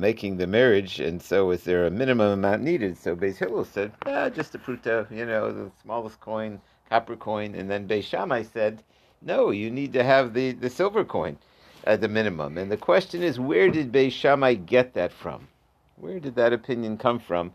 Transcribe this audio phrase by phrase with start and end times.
[0.00, 2.96] making the marriage, and so is there a minimum amount needed?
[2.96, 7.54] So Beis Hillel said, ah, just a pruta, you know, the smallest coin, copper coin,
[7.54, 8.82] and then Beis Shammai said,
[9.22, 11.38] no, you need to have the, the silver coin
[11.84, 12.58] at the minimum.
[12.58, 15.48] And the question is, where did Beis Shammai get that from?
[15.96, 17.52] Where did that opinion come from?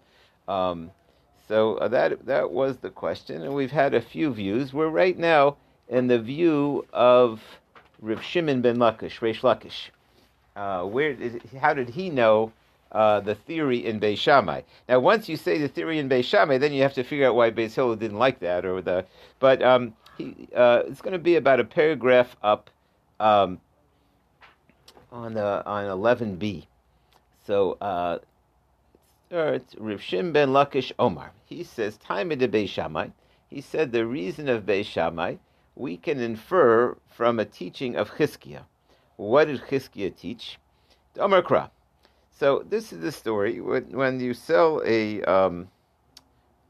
[0.47, 0.91] Um,
[1.47, 4.73] so uh, that that was the question, and we've had a few views.
[4.73, 5.57] We're right now
[5.87, 7.41] in the view of
[8.01, 9.89] Rav Shimon ben Lakish, Reish Lakish.
[10.55, 11.15] Uh, where
[11.59, 12.51] how did he know
[12.91, 14.61] uh, the theory in Beis Shammai?
[14.87, 17.35] Now, once you say the theory in Beis Shammai, then you have to figure out
[17.35, 19.05] why Beis Hillel didn't like that, or the.
[19.39, 22.69] But um, he, uh, it's going to be about a paragraph up
[23.19, 23.59] um,
[25.11, 26.65] on on 11b.
[27.45, 28.19] So uh,
[29.27, 31.31] starts Rav ben Lakish Omar.
[31.45, 33.07] He says, "Time of the Beis Shammai."
[33.49, 35.35] He said the reason of Beis Shammai
[35.75, 38.63] we can infer from a teaching of Chizkiah.
[39.17, 40.59] What did Chizkiah teach?
[42.31, 45.69] So this is the story when, you sell a um,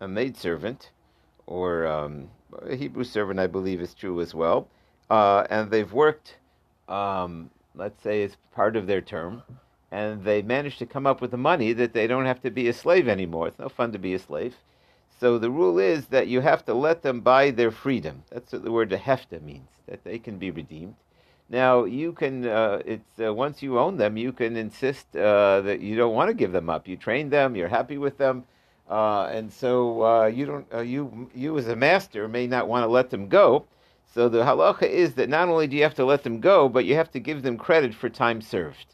[0.02, 0.92] a maidservant
[1.48, 2.30] or um,
[2.62, 4.68] a Hebrew servant, I believe is true as well,
[5.10, 6.38] uh, and they've worked,
[6.88, 9.44] um, let's say, part of their term,
[9.92, 12.68] and they manage to come up with the money that they don't have to be
[12.68, 13.48] a slave anymore.
[13.48, 14.56] It's no fun to be a slave.
[15.20, 18.24] So the rule is that you have to let them buy their freedom.
[18.30, 20.96] That's what the word hefta means, that they can be redeemed.
[21.50, 25.82] Now you can, uh, it's uh, once you own them, you can insist uh, that
[25.82, 26.88] you don't want to give them up.
[26.88, 28.46] You train them, you're happy with them,
[28.90, 32.84] uh, and so uh, you don't, uh, you you as a master may not want
[32.84, 33.66] to let them go.
[34.14, 36.86] So the halacha is that not only do you have to let them go, but
[36.86, 38.94] you have to give them credit for time served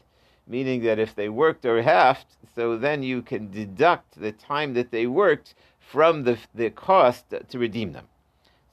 [0.50, 4.90] meaning that if they worked or halved, so then you can deduct the time that
[4.90, 8.08] they worked from the, the cost to redeem them.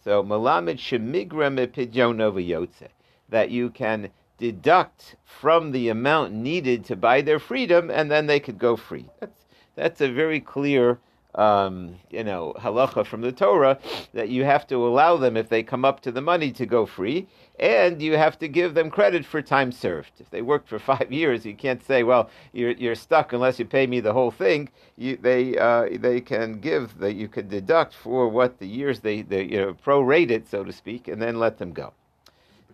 [0.04, 2.88] So malamed shemigra yotze,
[3.30, 8.40] that you can deduct from the amount needed to buy their freedom, and then they
[8.40, 9.10] could go free.
[9.20, 11.00] That's that's a very clear
[11.38, 13.78] um, you know, halacha from the Torah
[14.14, 16.86] that you have to allow them if they come up to the money to go
[16.88, 17.28] free,
[17.60, 20.14] and you have to give them credit for time served.
[20.20, 23.66] If they worked for five years, you can't say, "Well, you're, you're stuck unless you
[23.66, 27.94] pay me the whole thing." You, they uh, they can give that you can deduct
[27.94, 31.38] for what the years they, they you know prorate it, so to speak, and then
[31.40, 31.94] let them go.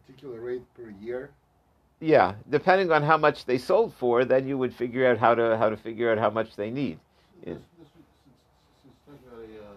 [0.04, 1.32] A particular rate per year.
[2.00, 5.58] Yeah, depending on how much they sold for, then you would figure out how to
[5.58, 7.00] how to figure out how much they need.
[7.46, 8.06] This, this, since,
[8.84, 9.76] since talking about a, uh,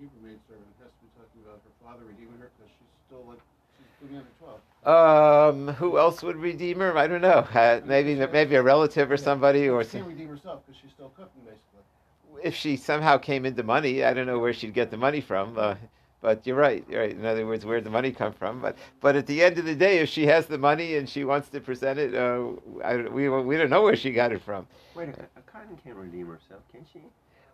[0.00, 3.24] Hebrew maidservant, it has to be talking about her father redeeming her because she's still
[3.28, 3.38] like
[3.78, 4.60] she's doing under twelve.
[4.84, 6.96] Um, who else would redeem her?
[6.98, 7.46] I don't know.
[7.54, 11.10] Uh, maybe maybe a relative or somebody, or she can't redeem herself because she's still
[11.10, 12.42] cooking basically.
[12.42, 15.56] if she somehow came into money, I don't know where she'd get the money from.
[15.56, 15.76] Uh,
[16.22, 16.82] but you're right.
[16.88, 17.10] You're right.
[17.10, 18.60] In other words, where'd the money come from?
[18.62, 21.24] But but at the end of the day, if she has the money and she
[21.24, 22.52] wants to present it, uh,
[22.82, 24.66] I, we we don't know where she got it from.
[24.94, 27.00] Wait, a, a cotton can't redeem herself, can she?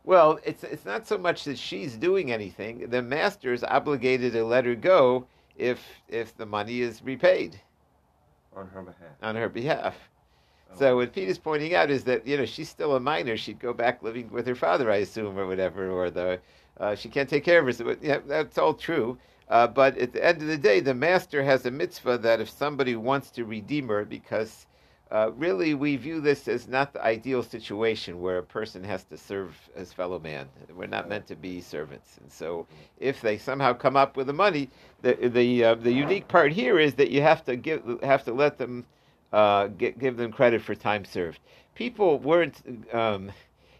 [0.04, 2.88] Well, it's it's not so much that she's doing anything.
[2.90, 7.60] The master is obligated to let her go if if the money is repaid
[8.54, 9.16] On her behalf.
[9.22, 9.96] on her behalf.
[10.74, 13.36] So what Peter's pointing out is that you know she's still a minor.
[13.38, 16.38] She'd go back living with her father, I assume, or whatever, or the
[16.81, 17.89] uh, she can't take care of herself.
[17.89, 19.19] But, yeah, that's all true.
[19.49, 22.50] Uh, but at the end of the day, the master has a mitzvah that if
[22.50, 24.66] somebody wants to redeem her, because
[25.11, 29.16] uh, really we view this as not the ideal situation where a person has to
[29.16, 30.47] serve his fellow man.
[30.77, 32.66] We're not meant to be servants, and so
[32.99, 34.69] if they somehow come up with the money,
[35.00, 38.34] the the uh, the unique part here is that you have to give have to
[38.34, 38.84] let them
[39.33, 41.41] uh, gi- give them credit for time served.
[41.75, 42.62] People weren't.
[42.93, 43.33] Um,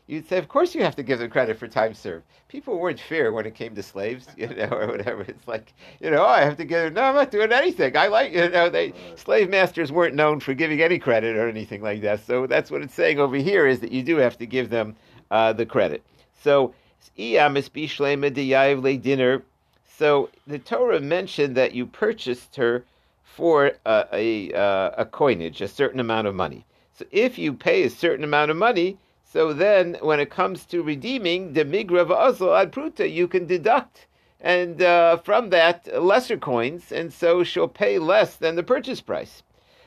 [0.09, 2.25] You'd say, of course, you have to give them credit for time served.
[2.49, 5.21] People weren't fair when it came to slaves, you know, or whatever.
[5.21, 6.83] It's like, you know, oh, I have to give.
[6.83, 7.95] them, No, I'm not doing anything.
[7.95, 11.83] I like, you know, they slave masters weren't known for giving any credit or anything
[11.83, 12.25] like that.
[12.25, 14.97] So that's what it's saying over here is that you do have to give them
[15.31, 16.03] uh, the credit.
[16.43, 16.75] So,
[17.19, 19.43] "Iyamis bishlema diyav le dinar.
[19.85, 22.83] So the Torah mentioned that you purchased her
[23.25, 26.65] for uh, a uh, a coinage, a certain amount of money.
[26.95, 28.97] So if you pay a certain amount of money,
[29.31, 34.07] so then, when it comes to redeeming the migra v'azal ad pruta, you can deduct
[34.41, 39.43] and uh, from that lesser coins, and so she'll pay less than the purchase price.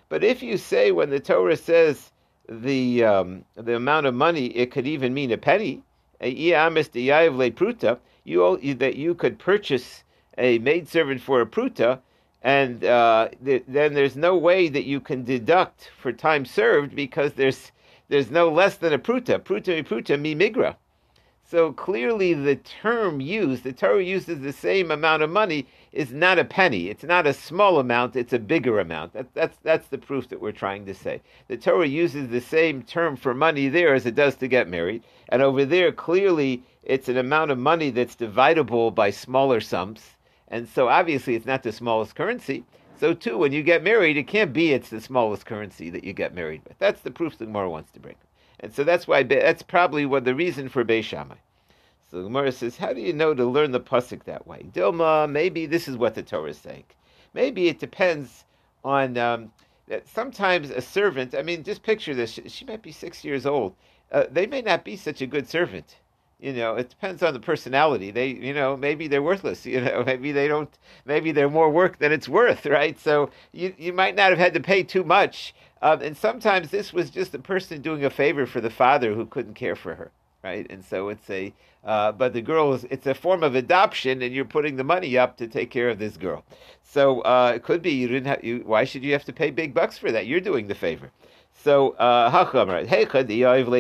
[0.09, 2.11] But if you say when the Torah says
[2.49, 5.83] the um, the amount of money, it could even mean a penny,
[6.19, 10.03] pruta, you that you could purchase
[10.37, 11.99] a maidservant for a pruta,
[12.41, 17.33] and uh, th- then there's no way that you can deduct for time served because
[17.33, 17.71] there's
[18.11, 19.39] there's no less than a pruta.
[19.39, 20.75] Pruta mi pruta mi migra.
[21.45, 26.37] So clearly, the term used, the Torah uses the same amount of money, is not
[26.37, 26.89] a penny.
[26.89, 29.13] It's not a small amount, it's a bigger amount.
[29.13, 31.21] That, that's, that's the proof that we're trying to say.
[31.47, 35.03] The Torah uses the same term for money there as it does to get married.
[35.29, 40.01] And over there, clearly, it's an amount of money that's dividable by smaller sums.
[40.49, 42.65] And so obviously, it's not the smallest currency.
[43.01, 46.13] So too, when you get married, it can't be it's the smallest currency that you
[46.13, 46.77] get married with.
[46.77, 48.13] That's the proof the Gemara wants to bring.
[48.59, 51.37] And so that's why that's probably what the reason for Beis Shammai.
[52.11, 54.67] So the Gemara says, how do you know to learn the pasuk that way?
[54.71, 56.83] Dilma, maybe this is what the Torah is saying.
[57.33, 58.45] Maybe it depends
[58.83, 59.51] on um,
[59.87, 60.07] that.
[60.07, 61.33] Sometimes a servant.
[61.33, 62.29] I mean, just picture this.
[62.29, 63.73] She, she might be six years old.
[64.11, 65.95] Uh, they may not be such a good servant.
[66.41, 68.11] You know, it depends on the personality.
[68.11, 69.65] They, you know, maybe they're worthless.
[69.71, 70.69] You know, maybe they don't.
[71.05, 72.99] Maybe they're more work than it's worth, right?
[72.99, 76.93] So you you might not have had to pay too much um, and sometimes this
[76.93, 80.11] was just a person doing a favor for the father who couldn't care for her,
[80.43, 80.67] right?
[80.69, 81.53] And so it's a,
[81.83, 85.17] uh, but the girl is, it's a form of adoption, and you're putting the money
[85.17, 86.43] up to take care of this girl.
[86.83, 89.49] So uh, it could be you didn't have, you, why should you have to pay
[89.49, 90.27] big bucks for that?
[90.27, 91.09] You're doing the favor.
[91.53, 92.87] So, uh, right?
[92.87, 93.05] Hey,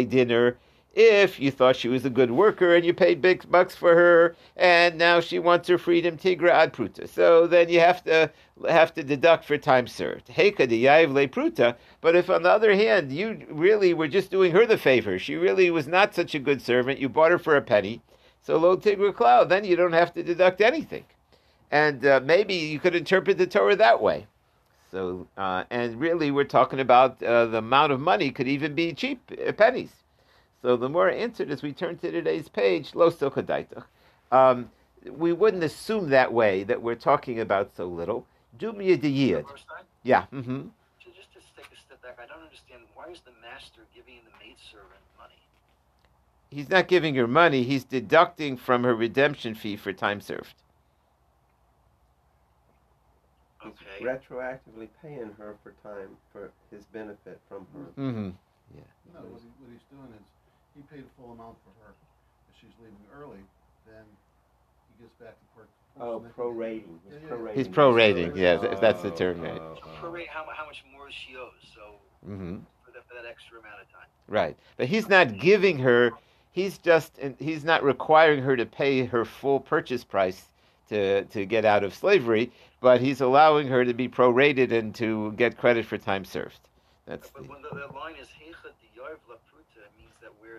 [0.05, 0.57] dinar
[0.93, 4.35] if you thought she was a good worker and you paid big bucks for her,
[4.57, 7.07] and now she wants her freedom tigra ad pruta.
[7.07, 8.29] So then you have to
[8.67, 10.27] have to deduct for time served.
[10.27, 11.75] Heka yayiv le pruta.
[12.01, 15.35] But if on the other hand you really were just doing her the favor, she
[15.35, 16.99] really was not such a good servant.
[16.99, 18.01] You bought her for a penny,
[18.41, 19.47] so lo tigra cloud.
[19.47, 21.05] Then you don't have to deduct anything,
[21.71, 24.27] and uh, maybe you could interpret the Torah that way.
[24.91, 28.91] So uh, and really, we're talking about uh, the amount of money could even be
[28.91, 30.00] cheap uh, pennies.
[30.61, 33.85] So the more I answered as we turn to today's page, lo sochadaitach.
[34.31, 34.69] Um,
[35.05, 38.27] we wouldn't assume that way that we're talking about so little.
[38.59, 39.43] Dumya de
[40.03, 40.25] Yeah.
[40.31, 40.67] Mm-hmm.
[40.99, 44.45] Just to take a step back, I don't understand why is the master giving the
[44.45, 45.33] maidservant money?
[46.51, 47.63] He's not giving her money.
[47.63, 50.55] He's deducting from her redemption fee for time served.
[53.63, 54.03] Okay.
[54.03, 58.01] retroactively paying her for time for his benefit from her.
[58.01, 58.29] Mm-hmm.
[58.73, 58.81] Yeah.
[59.13, 60.25] No, what, he, what he's doing is
[60.75, 61.93] he paid a full amount for her.
[62.49, 63.41] If she's leaving early,
[63.87, 64.03] then
[64.97, 65.69] he gets back to part.
[65.99, 66.99] Oh, prorating.
[67.03, 67.35] He's Yeah, yeah.
[67.35, 67.55] prorating.
[67.55, 69.59] He's prorating, yeah, if that's the term, right?
[69.59, 70.05] Oh, oh, oh.
[70.05, 71.81] Prorate how, how much more she owes, so
[72.27, 72.57] Mm-hmm.
[72.85, 74.07] for that, for that extra amount of time.
[74.27, 76.11] Right, but he's not giving her.
[76.53, 80.45] He's just he's not requiring her to pay her full purchase price
[80.89, 85.31] to to get out of slavery, but he's allowing her to be prorated and to
[85.33, 86.59] get credit for time served.
[87.07, 89.35] That's But the, when the, that line is Heicha Diyav La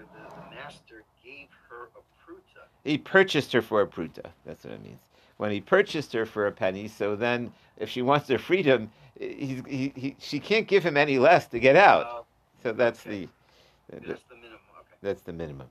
[0.00, 2.64] Pruta, that where the, master gave her a pruta.
[2.84, 4.30] he purchased her for a pruta.
[4.46, 5.00] That's what it means.
[5.36, 9.62] When he purchased her for a penny, so then if she wants her freedom, he's,
[9.68, 12.06] he, he, she can't give him any less to get out.
[12.06, 12.22] Uh,
[12.62, 13.28] So that's okay.
[13.90, 14.60] the, the that's the minimum.
[14.78, 14.96] Okay.
[15.02, 15.68] That's the minimum.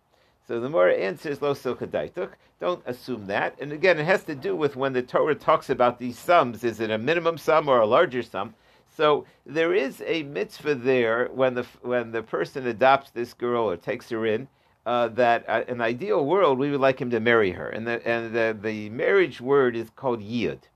[0.47, 2.29] So the more answers lo silkadaituk.
[2.59, 3.55] Don't assume that.
[3.61, 6.63] And again, it has to do with when the Torah talks about these sums.
[6.63, 8.53] Is it a minimum sum or a larger sum?
[8.95, 13.77] So there is a mitzvah there when the when the person adopts this girl or
[13.77, 14.47] takes her in.
[14.83, 18.05] Uh, that uh, an ideal world we would like him to marry her, and the
[18.07, 20.67] and the, the marriage word is called yid.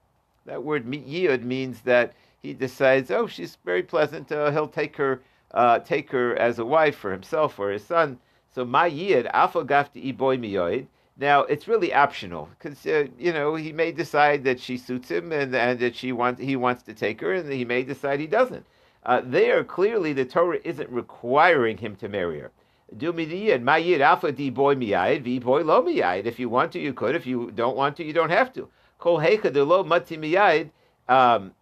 [0.45, 4.31] That word yid means that he decides, oh, she's very pleasant.
[4.31, 5.21] Uh, he'll take her
[5.51, 8.19] uh, take her as a wife for himself or his son.
[8.53, 10.85] So my yid afagafti iboy miyoid.
[11.17, 15.31] Now it's really optional because uh, you know he may decide that she suits him
[15.31, 18.27] and, and that she wants he wants to take her, and he may decide he
[18.27, 18.65] doesn't.
[19.05, 22.51] Uh, there clearly the Torah isn't requiring him to marry her.
[22.97, 26.25] Do midiyid my yid alpha di boy miyid vi boy lo miyid.
[26.25, 27.15] If you want to, you could.
[27.15, 28.67] If you don't want to, you don't have to.
[28.99, 30.71] Kol hecha de lo mati miyid.
[31.07, 31.53] Um,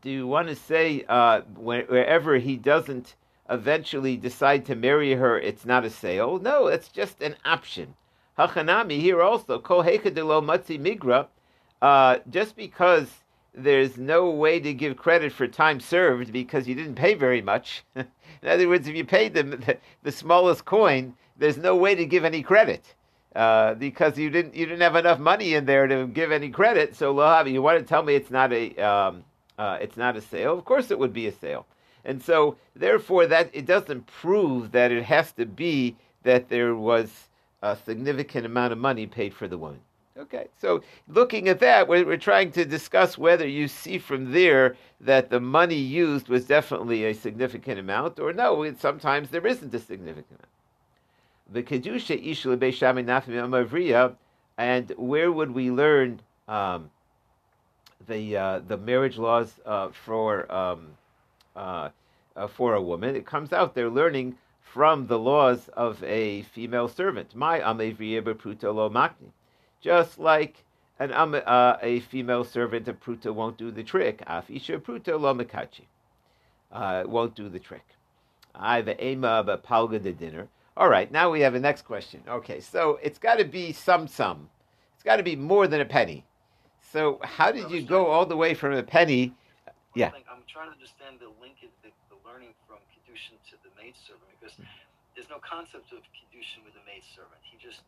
[0.00, 3.16] do you want to say uh, where- wherever he doesn't
[3.50, 6.38] eventually decide to marry her, it's not a sale?
[6.38, 7.94] No, it's just an option.
[8.48, 11.26] Hachanami here also, kol hecha de lo matzi migra,
[11.82, 13.08] uh, just because
[13.54, 17.84] there's no way to give credit for time served because you didn't pay very much.
[17.96, 22.06] In other words, if you paid the, the, the smallest coin, there's no way to
[22.06, 22.94] give any credit.
[23.34, 26.96] Uh, because you didn't you didn't have enough money in there to give any credit.
[26.96, 29.24] So Lohavi, you want to tell me it's not a um,
[29.56, 30.58] uh, it's not a sale?
[30.58, 31.66] Of course, it would be a sale.
[32.04, 37.28] And so, therefore, that it doesn't prove that it has to be that there was
[37.62, 39.80] a significant amount of money paid for the woman.
[40.18, 44.76] Okay, so looking at that, we're, we're trying to discuss whether you see from there
[45.00, 49.78] that the money used was definitely a significant amount, or no, sometimes there isn't a
[49.78, 50.48] significant amount.
[51.52, 54.14] The kedusha ish lebei shami nafim amavriya,
[54.58, 56.90] and where would we learn um,
[58.06, 60.88] the uh, the marriage laws uh, for um,
[61.56, 61.88] uh,
[62.36, 63.16] uh, for a woman?
[63.16, 64.36] It comes out they're learning
[64.72, 67.34] from the laws of a female servant.
[67.34, 69.32] My amevriya pruta lo makni.
[69.80, 70.64] Just like
[70.98, 74.22] an uh, a female servant of pruta won't do the trick.
[74.26, 75.86] Af isha pruta lo mekachi.
[76.70, 77.84] Uh, won't do the trick.
[78.54, 80.48] I have a ema of palga de dinar.
[80.76, 82.22] All right, now we have a next question.
[82.28, 84.48] Okay, so it's got to be some sum.
[84.94, 86.24] It's got to be more than a penny.
[86.92, 89.34] So how did you go all the way from a penny?
[89.94, 90.10] Yeah.
[90.30, 94.56] I'm trying to understand the linkage, the, the learning from kedushin to the maidservant, because
[95.14, 97.40] there's no concept of kedushin with the maidservant.
[97.42, 97.82] He just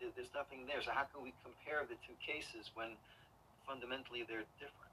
[0.00, 0.82] there's nothing there.
[0.82, 2.88] So how can we compare the two cases when
[3.66, 4.92] fundamentally they're different?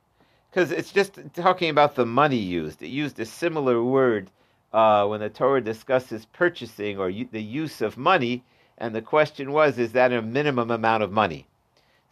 [0.50, 2.82] Because it's just talking about the money used.
[2.82, 4.32] It used a similar word
[4.74, 8.44] uh, when the Torah discusses purchasing or u- the use of money,
[8.78, 11.46] and the question was, is that a minimum amount of money?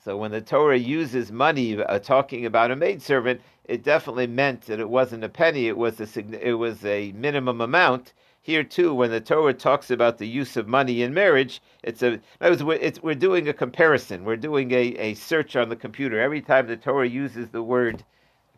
[0.03, 4.79] So when the Torah uses money, uh, talking about a maidservant, it definitely meant that
[4.81, 8.11] it wasn't a penny; it was a it was a minimum amount.
[8.41, 12.19] Here too, when the Torah talks about the use of money in marriage, it's a
[12.41, 14.25] it's, we're doing a comparison.
[14.25, 18.03] We're doing a, a search on the computer every time the Torah uses the word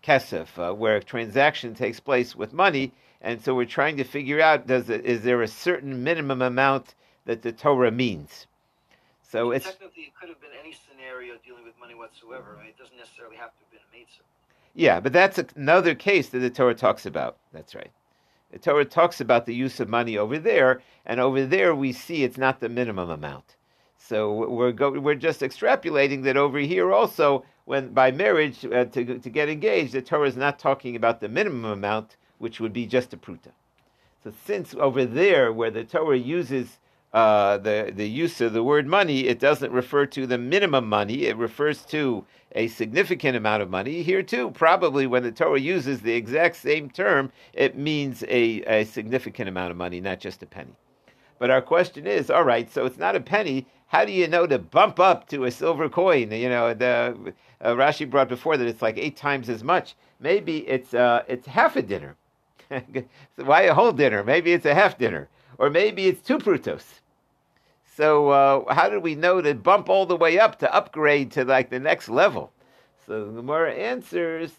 [0.01, 2.91] kesef, uh, where a transaction takes place with money
[3.25, 6.93] and so we're trying to figure out: does it, is there a certain minimum amount
[7.25, 8.45] that the Torah means?
[9.27, 12.55] So it's technically it could have been any scenario dealing with money whatsoever.
[12.57, 14.27] I mean, it doesn't necessarily have to have been a maidservant.
[14.73, 17.37] Yeah, but that's another case that the Torah talks about.
[17.53, 17.91] That's right.
[18.51, 22.23] The Torah talks about the use of money over there, and over there we see
[22.23, 23.55] it's not the minimum amount.
[23.97, 29.17] So we're go, we're just extrapolating that over here also, when by marriage uh, to
[29.19, 32.85] to get engaged, the Torah is not talking about the minimum amount, which would be
[32.85, 33.51] just a pruta.
[34.23, 36.79] So since over there, where the Torah uses
[37.15, 41.27] uh, the the use of the word money, it doesn't refer to the minimum money;
[41.27, 44.03] it refers to a significant amount of money.
[44.03, 48.83] Here too, probably when the Torah uses the exact same term, it means a, a
[48.83, 50.75] significant amount of money, not just a penny.
[51.39, 53.65] But our question is, all right, so it's not a penny.
[53.87, 56.31] How do you know to bump up to a silver coin?
[56.33, 59.95] You know, the uh, Rashi brought before that it's like eight times as much.
[60.19, 62.17] Maybe it's uh, it's half a dinar.
[62.69, 62.81] so
[63.45, 64.25] why a whole dinar?
[64.25, 66.99] Maybe it's a half dinar, or maybe it's two prutos.
[67.95, 71.45] So uh, how do we know to bump all the way up to upgrade to
[71.45, 72.51] like the next level?
[73.07, 74.51] So the Gemara answers,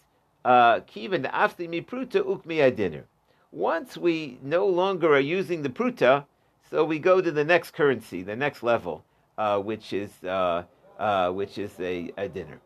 [0.42, 3.04] uh, "Kivan after mi pruta ukmi dinar."
[3.52, 6.24] Once we no longer are using the pruta,
[6.70, 9.04] so we go to the next currency, the next level,
[9.36, 10.62] uh, which is uh,
[10.98, 12.58] uh, which is a, a dinar.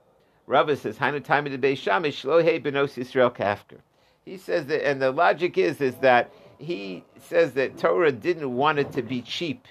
[0.47, 3.81] Rava says, "Hanu time of the Beis benos Yisrael kafker."
[4.25, 8.79] He says that, and the logic is is that he says that Torah didn't want
[8.79, 9.67] it to be cheap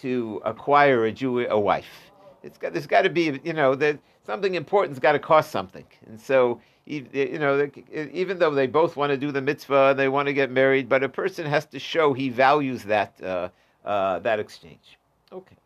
[0.00, 2.10] to acquire a Jew a wife.
[2.42, 5.86] It's got there's got to be you know that something important's got to cost something,
[6.06, 10.08] and so you know even though they both want to do the mitzvah and they
[10.08, 13.48] want to get married, but a person has to show he values that uh,
[13.84, 14.98] uh, that exchange.
[15.32, 15.56] Okay.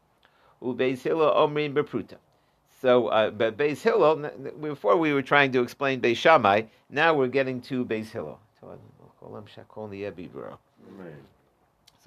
[0.62, 2.16] Ubeis Hillel Omrim Bepruta.
[2.80, 4.30] So, uh, but Beis Hillel,
[4.60, 8.38] before we were trying to explain Beis Shammai, now we're getting to Beis Hillel.
[8.60, 8.68] So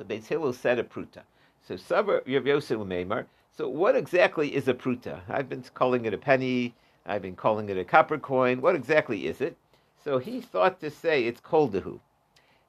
[0.06, 1.24] Beis Hillel said a pruta.
[1.68, 3.26] So Savar Rav Yosef Meimar.
[3.56, 5.22] So what exactly is a pruta?
[5.30, 6.74] I've been calling it a penny.
[7.06, 8.62] I've been calling it a copper coin.
[8.62, 9.56] What exactly is it?
[10.04, 12.00] So he thought to say it's koldahu.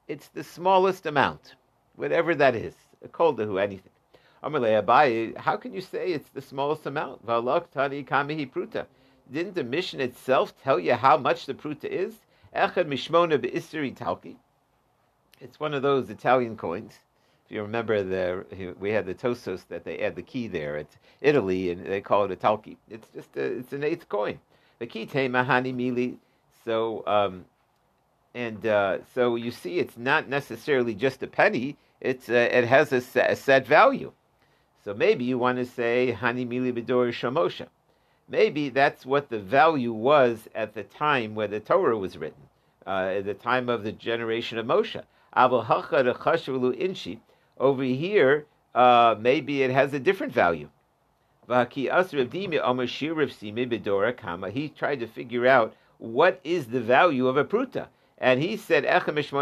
[0.07, 1.55] It's the smallest amount,
[1.95, 2.75] whatever that is.
[3.03, 3.91] A koldahu, anything.
[4.43, 7.25] Amalei Abaye, how can you say it's the smallest amount?
[7.25, 8.85] Valak tani kamihi pruta.
[9.31, 12.19] Didn't the Mishnah itself tell you how much the pruta is?
[12.55, 13.39] Echad mishmona
[13.95, 14.35] talki.
[15.39, 16.99] It's one of those Italian coins.
[17.53, 20.75] You remember, the we had the Tosfos that they add the key there.
[20.75, 22.77] It's Italy, and they call it a talki.
[22.89, 24.39] It's just a, it's an eighth coin.
[24.79, 26.15] The kite mahani mili.
[26.65, 27.45] So um,
[28.33, 31.77] and uh, so you see, it's not necessarily just a penny.
[32.01, 34.11] It's uh, it has a, a set value.
[34.83, 37.67] So maybe you want to say Hani Mili Bidor Shomosha.
[38.27, 42.49] Maybe that's what the value was at the time where the Torah was written,
[42.87, 45.03] uh, at the time of the generation of Moshe.
[47.59, 50.69] Over here, uh, maybe it has a different value.
[54.51, 57.87] He tried to figure out what is the value of a pruta.
[58.17, 58.85] And he said,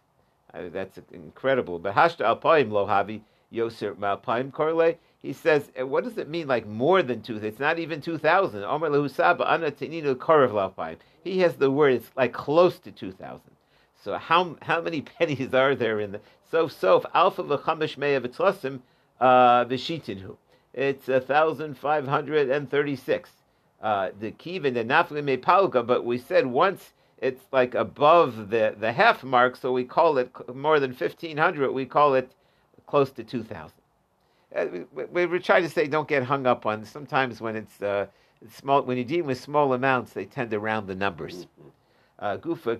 [0.54, 1.78] Uh, that's incredible.
[1.78, 3.21] But Hashta Alpoim Lohavi
[3.53, 4.97] Yoser Malpoim Korle.
[5.19, 6.47] He says, uh, what does it mean?
[6.47, 7.37] Like more than two?
[7.37, 8.65] It's not even two thousand.
[8.65, 10.97] Omer Lehusaba Ana Teninu.
[11.25, 11.95] He has the word.
[11.95, 13.57] It's like close to two thousand.
[14.03, 18.81] So how how many pennies are there in the Sof Sof Alpha v'chamish mea v'tlasim
[19.21, 20.37] uh, v'shitinu.
[20.73, 23.31] It's a thousand five hundred and thirty-six.
[23.81, 28.75] Uh, the kivin the nafli me palga, but we said once it's like above the
[28.79, 31.73] the half mark, so we call it more than fifteen hundred.
[31.73, 32.31] We call it
[32.87, 33.78] close to two thousand.
[34.55, 34.66] Uh,
[35.12, 36.85] we, we try to say don't get hung up on.
[36.85, 38.07] Sometimes when it's uh,
[38.50, 41.47] small, when you're dealing with small amounts, they tend to round the numbers.
[41.47, 41.69] Mm-hmm.
[42.19, 42.78] Uh, Gufa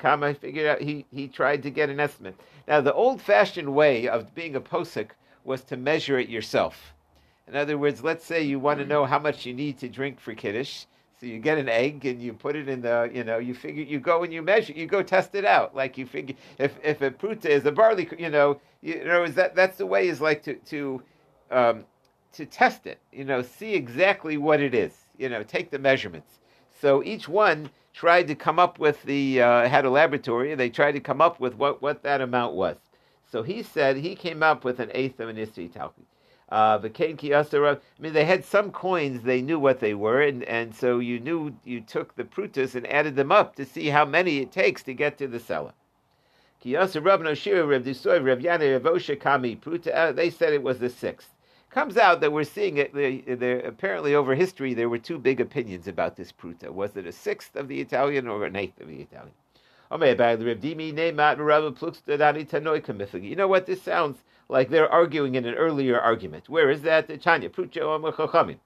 [0.00, 2.34] Kama figured out he, he tried to get an estimate.
[2.66, 5.10] Now the old fashioned way of being a posik
[5.44, 6.94] was to measure it yourself.
[7.46, 10.18] In other words, let's say you want to know how much you need to drink
[10.18, 10.84] for kiddush.
[11.20, 13.82] So you get an egg and you put it in the, you know, you figure,
[13.82, 15.74] you go and you measure, you go test it out.
[15.74, 19.34] Like you figure, if if a pruta is a barley, you know, you know, is
[19.34, 21.02] that that's the way is like to to
[21.50, 21.84] um,
[22.32, 23.00] to test it.
[23.12, 24.92] You know, see exactly what it is.
[25.16, 26.38] You know, take the measurements.
[26.80, 30.54] So each one tried to come up with the uh, had a laboratory.
[30.54, 32.76] They tried to come up with what, what that amount was.
[33.30, 36.04] So he said he came up with an eighth of an Isri Talki.
[36.50, 39.22] Uh, I mean, they had some coins.
[39.22, 42.86] They knew what they were, and, and so you knew you took the prutas and
[42.86, 45.72] added them up to see how many it takes to get to the sela.
[46.64, 46.86] Uh,
[50.12, 51.34] they said it was the sixth.
[51.70, 52.94] Comes out that we're seeing it.
[52.94, 56.70] There, apparently, over history, there were two big opinions about this pruta.
[56.70, 59.34] Was it a sixth of the Italian or an eighth of the Italian?
[59.90, 59.98] You
[63.36, 63.66] know what?
[63.66, 66.48] This sounds like they're arguing in an earlier argument.
[66.48, 67.06] Where is that?
[67.06, 68.56] The Tanya Pruta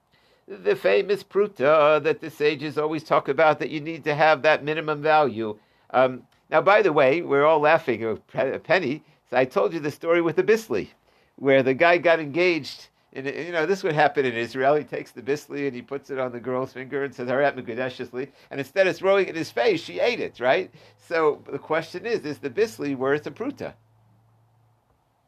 [0.46, 4.64] The famous Pruta that the sages always talk about that you need to have that
[4.64, 5.58] minimum value.
[5.90, 8.04] Um, now, by the way, we're all laughing.
[8.04, 8.16] A
[8.58, 9.02] penny.
[9.30, 10.88] So I told you the story with the Bissli,
[11.36, 14.74] where the guy got engaged and, you know, this would happen in Israel.
[14.74, 17.56] He takes the Bissli and he puts it on the girl's finger and says, Harat
[17.56, 18.28] Mekudeshesli.
[18.50, 20.70] And instead of throwing it in his face, she ate it, right?
[20.96, 23.74] So the question is, is the Bissli worth a pruta?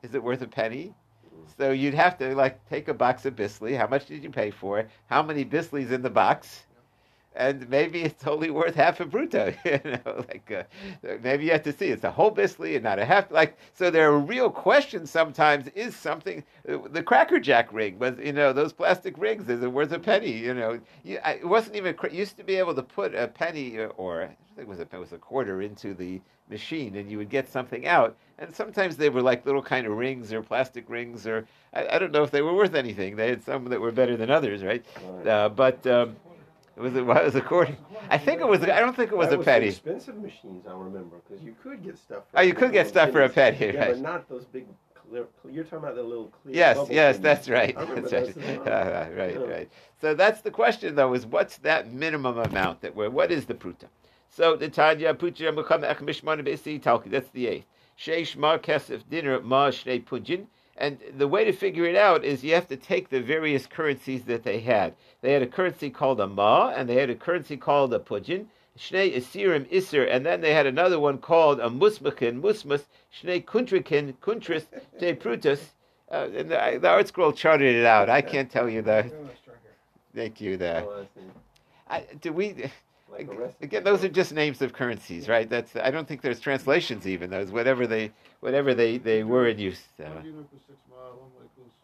[0.05, 0.93] Is it worth a penny?
[1.57, 3.75] So you'd have to like take a box of Bissli.
[3.75, 4.90] How much did you pay for it?
[5.07, 6.64] How many Bisslis in the box?
[7.37, 9.55] And maybe it's only worth half a bruto.
[9.64, 12.99] You know, like uh, maybe you have to see it's a whole Bissli and not
[12.99, 13.31] a half.
[13.31, 15.11] Like so, there are real questions.
[15.11, 19.62] Sometimes is something uh, the Cracker Jack ring was you know those plastic rings is
[19.62, 20.33] it worth a penny?
[20.33, 23.81] You know, you, I, it wasn't even used to be able to put a penny
[23.81, 26.20] uh, or I think it was a, it was a quarter into the
[26.51, 28.16] machine and you would get something out.
[28.38, 31.99] And sometimes they were like little kind of rings or plastic rings or I, I
[31.99, 33.16] don't know if they were worth anything.
[33.16, 34.85] They had some that were better than others, right?
[35.27, 36.16] Uh, but um,
[36.76, 37.76] it was it was according.
[38.10, 38.62] I think it was.
[38.62, 39.68] I don't think it was that a was penny.
[39.68, 42.24] Expensive machines, I remember, because you could get stuff.
[42.34, 43.92] oh, you could get stuff for a penny, yeah, right?
[43.92, 44.66] but not those big.
[45.10, 46.56] Clear, you're talking about the little clear.
[46.56, 47.76] Yes, yes, that's right.
[47.76, 48.37] That's right.
[48.66, 49.46] Uh, right, yeah.
[49.46, 49.70] right.
[50.00, 53.10] So that's the question, though: is what's that minimum amount that we're?
[53.10, 53.84] What is the pruta?
[54.30, 55.82] So the Tanya putra mukam
[57.10, 57.66] That's the eighth.
[57.96, 60.46] Sheish ma kesef dinar ma shnei punjin.
[60.76, 64.24] And the way to figure it out is you have to take the various currencies
[64.24, 64.94] that they had.
[65.20, 68.46] They had a currency called a ma, and they had a currency called a pujin.
[68.76, 72.82] Shnei Isirim Isir, and then they had another one called a Musmakin, Musmus,
[73.22, 74.66] Shnei Kuntrikin, Kuntris,
[74.98, 75.60] Te Prutus.
[76.10, 78.10] Uh, and the, the ArtScroll charted it out.
[78.10, 79.12] I can't tell you that.
[80.14, 80.84] Thank you there.
[80.84, 81.06] Oh,
[81.88, 82.70] I, do we?
[83.14, 85.48] Like again, those are just names of currencies, right?
[85.48, 87.31] That's I don't think there's translations even.
[87.31, 89.83] Those whatever they whatever they, they were in use.
[90.00, 90.48] Uh, one equals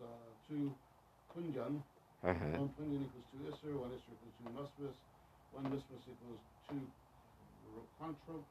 [0.03, 0.07] uh,
[0.49, 0.75] two
[1.31, 1.83] kunjan.
[2.25, 2.35] Uh-huh.
[2.59, 3.79] One kunjan equals two isser.
[3.79, 4.95] One isser equals two musbis.
[5.53, 6.83] One musbis equals two
[8.01, 8.47] contract.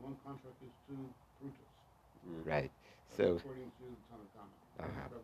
[0.00, 1.02] One contract is two
[1.40, 2.46] brutus.
[2.46, 2.70] Right.
[3.16, 3.42] So.
[3.42, 4.86] According to Tanakh.
[4.86, 5.20] Uh-huh.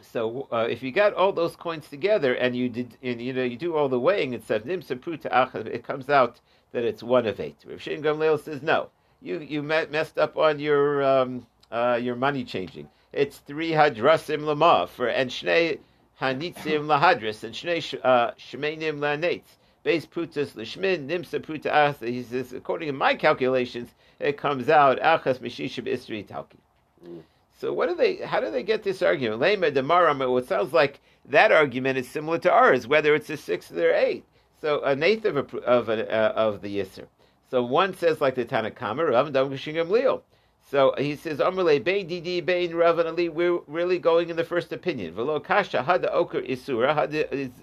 [0.00, 3.44] So uh, if you got all those coins together and you did, and, you know,
[3.44, 6.40] you do all the weighing, it says it comes out
[6.72, 7.64] that it's one of eight.
[7.66, 8.90] Rav Shin Gamliel says no,
[9.22, 12.88] you you messed up on your um, uh, your money changing.
[13.12, 15.78] It's three hadrasim lama for and shnei
[16.20, 19.56] hanitzim lahadris and shnei uh, shmeinim lanetz.
[19.84, 22.06] Base prutas lishmin nimsa pruta asa.
[22.06, 27.22] He says, according to my calculations, it comes out achas mishishib isri talki.
[27.56, 28.16] So what do they?
[28.16, 29.40] How do they get this argument?
[29.40, 30.38] Lema demaram.
[30.38, 34.24] It sounds like that argument is similar to ours, whether it's a sixth or eight.
[34.60, 37.06] So an eighth of a, of a, uh, of the yisr.
[37.50, 40.22] So one says like the Tanna Kamma, Rav Dam Leo.
[40.70, 44.44] So he says, Amrle Bein Didi Bein Rav and Ali, we're really going in the
[44.44, 45.14] first opinion.
[45.14, 46.96] Velo Kasha Hada Oker Isura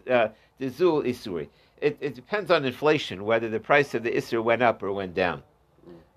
[0.10, 1.50] uh, Dizul Isuri.
[1.82, 5.16] It, it depends on inflation whether the price of the Isur went up or went
[5.16, 5.42] down.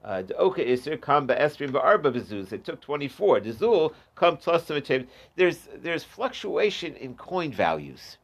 [0.05, 2.53] Uh, the Oka Isur come Esrim Ba'arba Bezuz.
[2.53, 3.41] It took 24.
[3.41, 4.71] The Zul come plus
[5.35, 8.19] There's there's fluctuation in coin values.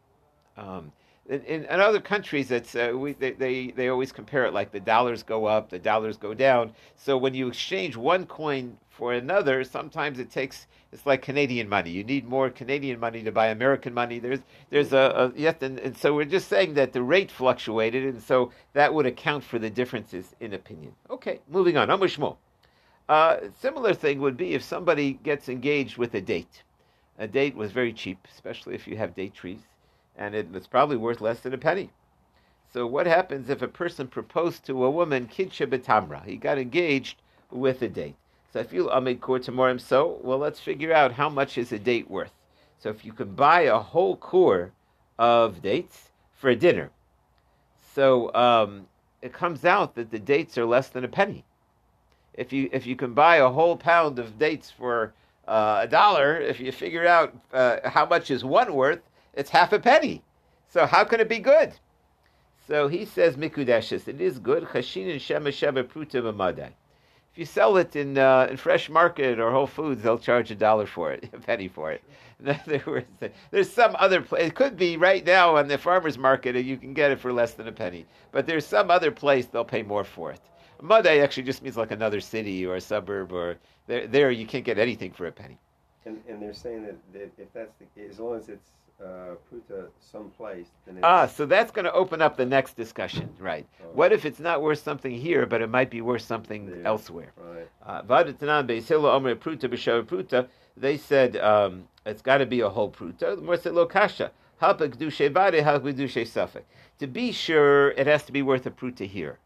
[0.58, 0.92] Um,
[1.26, 4.72] in, in, in, other countries, it's uh, we, they, they, they always compare it like
[4.72, 6.72] the dollars go up, the dollars go down.
[6.96, 11.90] So when you exchange one coin for another, sometimes it takes it's like Canadian money.
[11.90, 14.18] You need more Canadian money to buy American money.
[14.18, 18.04] There's there's a, a yes, and, and so we're just saying that the rate fluctuated,
[18.04, 20.92] and so that would account for the differences in opinion.
[21.08, 21.88] Okay, moving on.
[21.88, 22.36] Amushmo.
[23.08, 26.62] Uh, similar thing would be if somebody gets engaged with a date.
[27.18, 29.60] A date was very cheap, especially if you have date trees
[30.20, 31.90] and it, it's probably worth less than a penny.
[32.72, 36.24] So what happens if a person proposed to a woman betamra?
[36.24, 38.14] He got engaged with a date.
[38.52, 41.78] So if you amid kur tomorrow, so well, let's figure out how much is a
[41.78, 42.32] date worth.
[42.78, 44.72] So if you can buy a whole kor
[45.18, 46.90] of dates for a dinar,
[47.94, 48.86] so um,
[49.22, 51.44] it comes out that the dates are less than a penny.
[52.34, 55.12] If you if you can buy a whole pound of dates for
[55.46, 59.00] uh, a dollar, if you figure out uh, how much is one worth,
[59.34, 60.22] it's half a penny.
[60.68, 61.72] So how can it be good?
[62.66, 64.08] So he says mikudeshes.
[64.08, 64.64] It is good.
[64.64, 66.22] Chashin and shema sheva pruta
[67.32, 70.54] If you sell it in uh, in fresh market or Whole Foods, they'll charge a
[70.54, 72.02] dollar for it, a penny for it.
[73.50, 74.46] there's some other place.
[74.46, 77.32] It could be right now on the farmers market, and you can get it for
[77.32, 78.06] less than a penny.
[78.32, 80.40] But there's some other place they'll pay more for it.
[80.82, 84.64] Madai actually just means like another city or a suburb, or there, there you can't
[84.64, 85.58] get anything for a penny.
[86.06, 88.70] And, and they're saying that, that if that's the, as long as it's
[89.04, 90.66] uh, Pruta someplace.
[91.02, 93.66] ah, so that's going to open up the next discussion, right?
[93.82, 93.86] Oh.
[93.92, 96.86] What if it's not worth something here, but it might be worth something there.
[96.86, 97.32] elsewhere?
[97.36, 97.68] Right.
[97.84, 98.02] Uh,
[100.76, 103.36] they said um, it's got to be a whole Pruta.
[106.98, 109.38] To be sure, it has to be worth a Pruta here.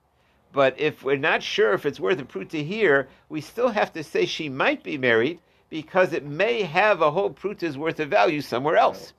[0.53, 4.05] But if we're not sure if it's worth a Pruta here, we still have to
[4.05, 8.41] say she might be married because it may have a whole Pruta's worth of value
[8.41, 9.13] somewhere else.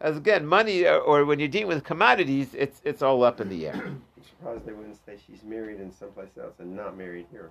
[0.00, 3.40] As again, money or, uh, or when you're dealing with commodities, it's it's all up
[3.40, 3.74] in the air.
[3.74, 7.50] I'm surprised they wouldn't say she's married in someplace else and not married here.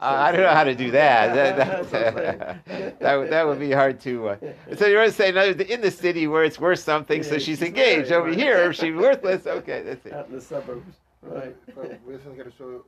[0.00, 1.34] Uh, I don't know how to do that.
[1.56, 2.66] that, that,
[3.00, 4.30] that, would, that would be hard to.
[4.30, 4.36] Uh,
[4.76, 8.10] so you're saying in the city where it's worth something, yeah, so she's, she's engaged.
[8.10, 8.38] Married, Over right.
[8.38, 9.46] here, she's worthless.
[9.52, 10.12] Okay, that's it.
[10.12, 11.54] Out in the suburbs, right?
[12.58, 12.84] so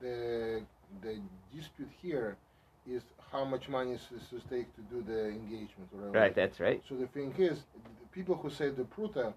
[0.00, 0.62] the
[1.02, 1.20] the
[1.54, 2.36] dispute here
[2.86, 5.88] is how much money is to take to do the engagement.
[5.92, 6.82] Right, that's right.
[6.88, 7.64] So the thing is,
[8.12, 9.32] people who say the pruta,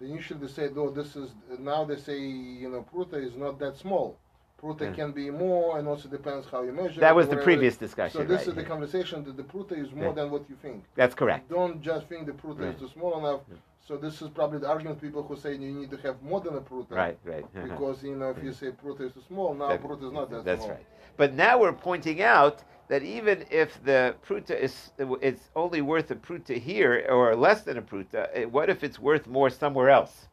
[0.00, 3.76] they usually say, "Oh, this is." Now they say, you know, pruta is not that
[3.76, 4.16] small.
[4.62, 4.92] Pruta yeah.
[4.92, 7.00] can be more, and also depends how you measure.
[7.00, 8.20] That was the previous discussion.
[8.20, 10.12] So this right, is the conversation that the pruta is more yeah.
[10.12, 10.84] than what you think.
[10.94, 11.50] That's correct.
[11.50, 12.74] Don't just think the pruta right.
[12.74, 13.40] is too small enough.
[13.86, 16.54] So this is probably the argument people who say you need to have more than
[16.54, 16.90] a pruta.
[16.90, 17.44] Right, right.
[17.44, 17.66] Uh-huh.
[17.70, 20.30] Because you know if you say pruta is too small, now that, pruta is not
[20.30, 20.68] that that's small.
[20.68, 21.16] That's right.
[21.16, 24.90] But now we're pointing out that even if the pruta is
[25.22, 28.98] it's only worth a pruta here or less than a pruta, eh, what if it's
[28.98, 30.28] worth more somewhere else?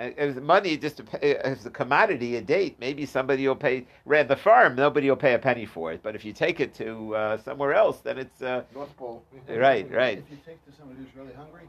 [0.00, 3.84] As money just as a commodity, a date, maybe somebody will pay.
[4.04, 6.04] Ran the farm, nobody will pay a penny for it.
[6.04, 9.24] But if you take it to uh, somewhere else, then it's uh, North Pole.
[9.48, 10.18] right, right.
[10.18, 11.68] If you take it to somebody who's really hungry,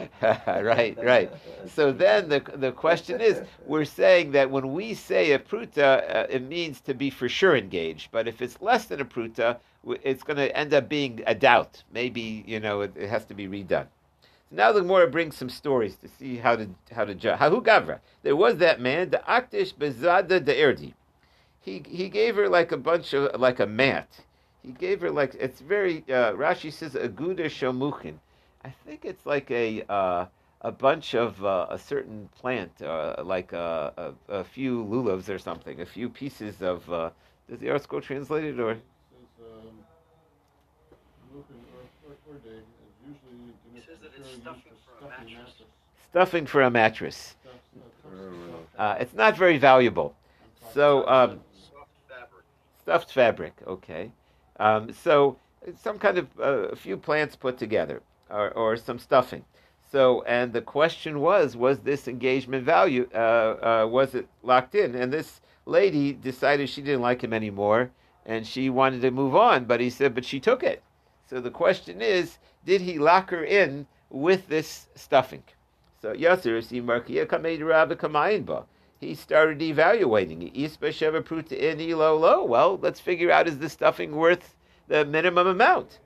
[0.46, 1.30] right, right.
[1.66, 6.26] So then the the question is, we're saying that when we say a pruta, uh,
[6.30, 8.10] it means to be for sure engaged.
[8.10, 9.58] But if it's less than a pruta,
[10.02, 11.82] it's going to end up being a doubt.
[11.92, 13.86] Maybe you know it, it has to be redone.
[14.48, 17.38] So now the Gemara brings some stories to see how to how to judge.
[17.38, 18.00] Hahu gavra.
[18.22, 20.94] There was that man, the aktish bezada de erdi.
[21.60, 24.08] He he gave her like a bunch of like a mat.
[24.62, 26.04] He gave her like it's very.
[26.08, 28.14] Uh, Rashi says aguda shomuchin
[28.64, 30.26] I think it's like a uh,
[30.60, 35.38] a bunch of uh, a certain plant, uh, like a, a, a, few lulavs or
[35.38, 36.90] something, a few pieces of.
[36.90, 37.10] Uh,
[37.50, 38.72] does the article translate it or?
[38.72, 38.76] Uh
[41.34, 42.52] looking uh
[43.08, 43.52] usually
[44.84, 45.62] for a mattress.
[46.10, 47.34] Stuffing for a mattress.
[48.78, 50.14] Uh, it's not very valuable.
[50.72, 51.40] So um,
[52.82, 53.54] stuffed fabric.
[53.66, 54.12] Okay.
[54.60, 55.36] Um, so
[55.80, 59.44] some kind of uh, a few plants put together or, or some stuffing.
[59.90, 64.94] So, and the question was, was this engagement value, uh, uh, was it locked in?
[64.94, 67.90] And this lady decided she didn't like him anymore,
[68.24, 69.66] and she wanted to move on.
[69.66, 70.82] But he said, but she took it.
[71.28, 75.42] So the question is, did he lock her in with this stuffing?
[76.00, 76.58] So Yasser
[79.02, 80.56] he started evaluating it.
[82.46, 84.54] Well, let's figure out is the stuffing worth
[84.88, 85.98] the minimum amount?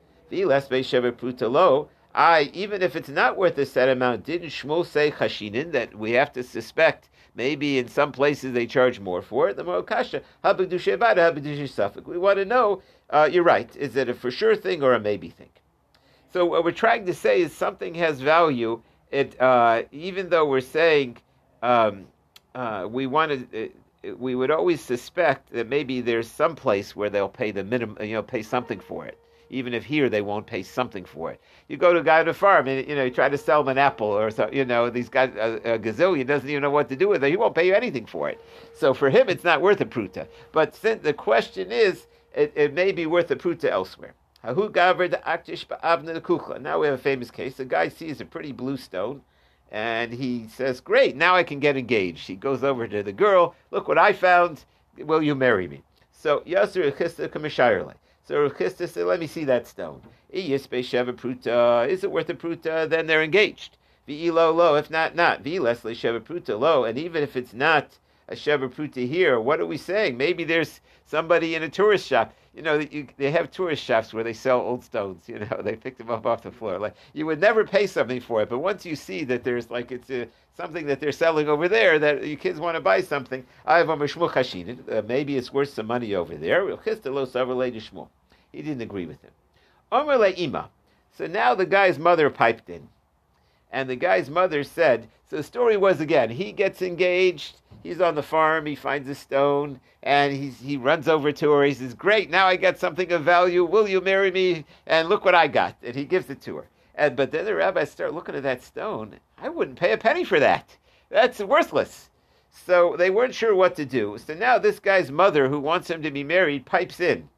[2.17, 6.13] I, even if it's not worth a set amount, didn't Shmuel say chashinin that we
[6.13, 9.57] have to suspect maybe in some places they charge more for it?
[9.59, 12.83] The more kasha We want to know.
[13.11, 13.77] Uh, you're right.
[13.77, 15.51] Is it a for sure thing or a maybe thing?
[16.33, 18.81] So what we're trying to say is something has value.
[19.11, 21.19] It uh, even though we're saying
[21.63, 22.07] um,
[22.55, 23.65] uh, we want to.
[23.65, 23.69] Uh,
[24.17, 28.15] we would always suspect that maybe there's some place where they'll pay the minimum, you
[28.15, 29.19] know, pay something for it
[29.51, 31.41] even if here they won't pay something for it.
[31.69, 33.61] You go to a guy on a farm and you know you try to sell
[33.61, 36.71] him an apple or so, you know these guys a, a gazillion doesn't even know
[36.71, 37.31] what to do with it.
[37.31, 38.41] He won't pay you anything for it.
[38.75, 40.27] So for him, it's not worth a pruta.
[40.53, 44.15] But since the question is, it, it may be worth a pruta elsewhere.
[44.45, 44.53] Now
[46.79, 47.57] we have a famous case.
[47.57, 49.23] The guy sees a pretty blue stone.
[49.73, 52.29] And he says, Great, now I can get engaged.
[52.29, 54.65] He goes over to the girl, Look what I found.
[54.99, 55.83] Will you marry me?
[56.13, 56.97] So, Yasser
[58.27, 60.03] so Rav said, let me see that stone.
[60.33, 62.67] Uh, is it worth a pruta?
[62.67, 63.77] Uh, then they're engaged.
[64.09, 65.45] V'ilo lo, if not, not.
[65.45, 66.85] V'lesle sheva pruta lo.
[66.85, 70.17] And even if it's not a sheva pruta here, what are we saying?
[70.17, 72.35] Maybe there's somebody in a tourist shop.
[72.57, 75.29] You know, you, they have tourist shops where they sell old stones.
[75.29, 76.79] You know, they pick them up off the floor.
[76.79, 79.93] Like you would never pay something for it, but once you see that there's like
[79.93, 83.45] it's a, something that they're selling over there that your kids want to buy something,
[83.67, 86.67] I have a uh, maybe it's worth some money over there.
[88.53, 89.33] He didn't agree with him.
[91.13, 92.89] So now the guy's mother piped in.
[93.71, 98.15] And the guy's mother said, so the story was again, he gets engaged, he's on
[98.15, 101.65] the farm, he finds a stone, and he's, he runs over to her.
[101.65, 103.65] He says, Great, now I got something of value.
[103.65, 104.65] Will you marry me?
[104.87, 105.77] And look what I got.
[105.83, 106.69] And he gives it to her.
[106.95, 109.17] And, but then the rabbis start looking at that stone.
[109.39, 110.77] I wouldn't pay a penny for that.
[111.11, 112.11] That's worthless.
[112.51, 114.17] So they weren't sure what to do.
[114.19, 117.29] So now this guy's mother, who wants him to be married, pipes in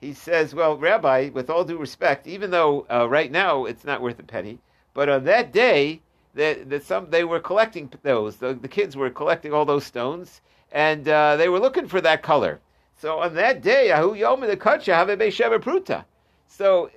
[0.00, 4.00] he says, Well, Rabbi, with all due respect, even though uh, right now it's not
[4.00, 4.58] worth a penny,
[4.94, 6.00] but on that day,
[6.34, 8.36] that, that some they were collecting those.
[8.36, 10.40] The, the, kids were collecting all those stones,
[10.72, 12.60] and uh, they were looking for that color.
[12.96, 16.04] So on that day, Ahu Yom the Kacha have a Pruta.
[16.48, 16.90] So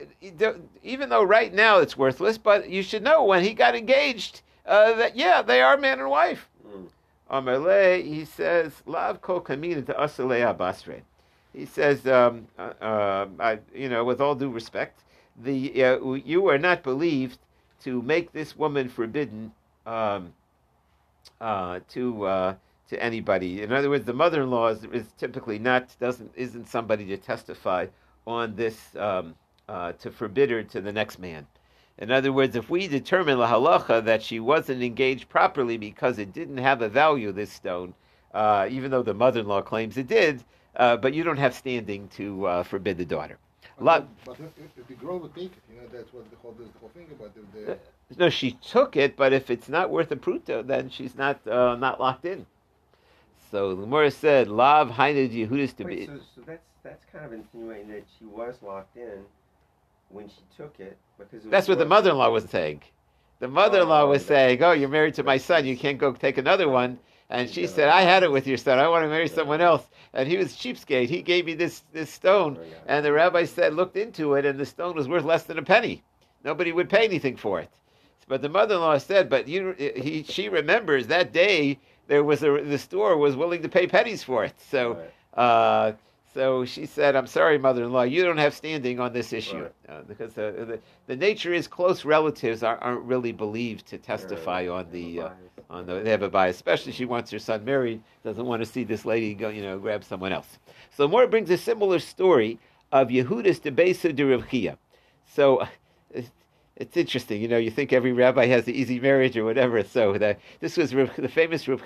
[0.84, 4.93] even though right now it's worthless, but you should know when he got engaged uh,
[4.96, 6.50] that yeah, they are man and wife.
[6.67, 6.88] Mm.
[7.32, 11.02] Amalei, he says, Lav kol kamin to asalei abasre
[11.54, 15.04] he says, um, uh, uh, I, you know, with all due respect,
[15.41, 17.39] the uh, you are not believed
[17.84, 19.52] to make this woman forbidden
[19.86, 20.34] um,
[21.41, 22.56] uh, to uh,
[22.89, 23.62] to anybody.
[23.62, 27.88] In other words, the mother-in-law is, is, typically not doesn't isn't somebody to testify
[28.26, 29.36] on this um,
[29.67, 31.48] uh, to forbid her to the next man.
[31.98, 36.34] In other words, if we determine la halacha that she wasn't engaged properly because it
[36.34, 37.93] didn't have a value, this stone,
[38.34, 40.43] even though the mother-in-law claims it did,
[40.76, 43.38] uh, but you don't have standing to uh, forbid the daughter.
[43.79, 46.51] But, but if, if, the girl would take it, you know, that's what the whole,
[46.51, 47.75] the whole thing about the, uh,
[48.17, 51.75] no, she took it, but if it's not worth a pruta, then she's not uh,
[51.75, 52.45] not locked in.
[53.49, 57.33] So the Gemara said, "Lav hainu Yehudis to be." So, so that's that's kind of
[57.33, 59.23] insinuating that she was locked in
[60.09, 62.81] when she took it because it that's what the mother-in-law was saying.
[63.39, 65.65] The mother-in-law oh, was saying, "Oh, you're married to my son.
[65.65, 68.79] You can't go take another one." And she said, I had it with your son.
[68.79, 69.88] I want to marry someone else.
[70.13, 71.09] And he was cheapskate.
[71.09, 72.59] He gave me this, this stone.
[72.86, 75.63] And the rabbi said, looked into it, and the stone was worth less than a
[75.63, 76.03] penny.
[76.43, 77.69] Nobody would pay anything for it.
[78.27, 82.77] But the mother-in-law said, but you, he, she remembers that day there was a, the
[82.77, 84.53] store was willing to pay pennies for it.
[84.69, 84.97] So,
[85.33, 85.93] uh,
[86.34, 89.72] so she said, "I'm sorry, mother-in-law, you don't have standing on this issue right.
[89.88, 94.67] uh, because the, the, the nature is close relatives are, not really believed to testify
[94.67, 95.30] on the uh,
[95.69, 96.56] on the they have a bias.
[96.56, 99.78] Especially she wants her son married, doesn't want to see this lady go, you know,
[99.78, 100.58] grab someone else.
[100.96, 102.60] So Moore brings a similar story
[102.91, 104.78] of Yehudis de Besa de Rav
[105.26, 105.67] So.
[106.76, 107.60] It's interesting, you know.
[107.60, 109.84] You think every rabbi has the easy marriage or whatever.
[109.84, 111.84] So the, this was the famous Rav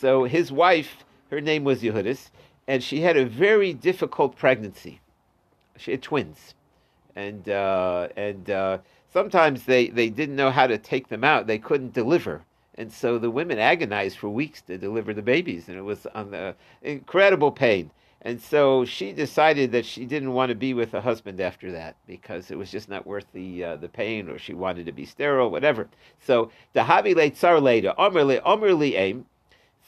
[0.00, 2.30] So his wife, her name was Yehudis,
[2.66, 5.00] and she had a very difficult pregnancy.
[5.76, 6.54] She had twins,
[7.16, 8.78] and uh, and uh,
[9.12, 11.46] sometimes they, they didn't know how to take them out.
[11.46, 12.42] They couldn't deliver,
[12.76, 16.30] and so the women agonized for weeks to deliver the babies, and it was on
[16.30, 17.90] the incredible pain.
[18.24, 21.96] And so she decided that she didn't want to be with a husband after that
[22.06, 25.04] because it was just not worth the uh, the pain, or she wanted to be
[25.04, 25.88] sterile, whatever.
[26.24, 29.26] So the havi tsar later, omerli aim.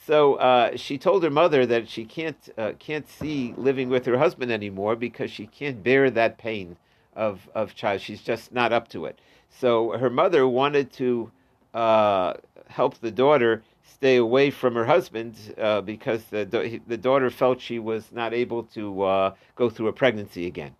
[0.05, 4.19] So uh, she told her mother that she can't uh, can't see living with her
[4.19, 6.77] husband anymore because she can't bear that pain
[7.15, 8.01] of of child.
[8.01, 9.19] She's just not up to it.
[9.49, 11.31] So her mother wanted to
[11.73, 12.33] uh,
[12.67, 17.79] help the daughter stay away from her husband uh, because the, the daughter felt she
[17.79, 20.75] was not able to uh, go through a pregnancy again.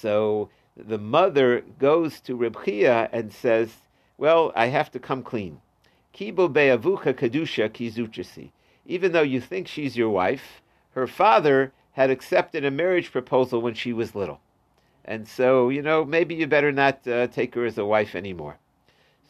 [0.00, 3.70] So the mother goes to Reb Chiya and says,
[4.16, 5.60] "Well, I have to come clean.
[6.14, 8.50] Kibo be'avucha kadusha kizuchasi.
[8.86, 13.74] Even though you think she's your wife, her father had accepted a marriage proposal when
[13.74, 14.40] she was little,
[15.04, 18.58] and so you know maybe you better not uh, take her as a wife anymore."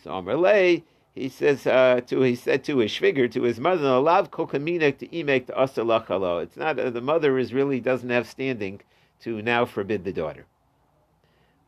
[0.03, 0.83] So Amrlay
[1.15, 5.09] he says uh, to he said to his shviger to his mother, "Lav kokaminek to
[5.09, 8.81] imek to asalachalo." It's not uh, the mother is really doesn't have standing
[9.21, 10.45] to now forbid the daughter.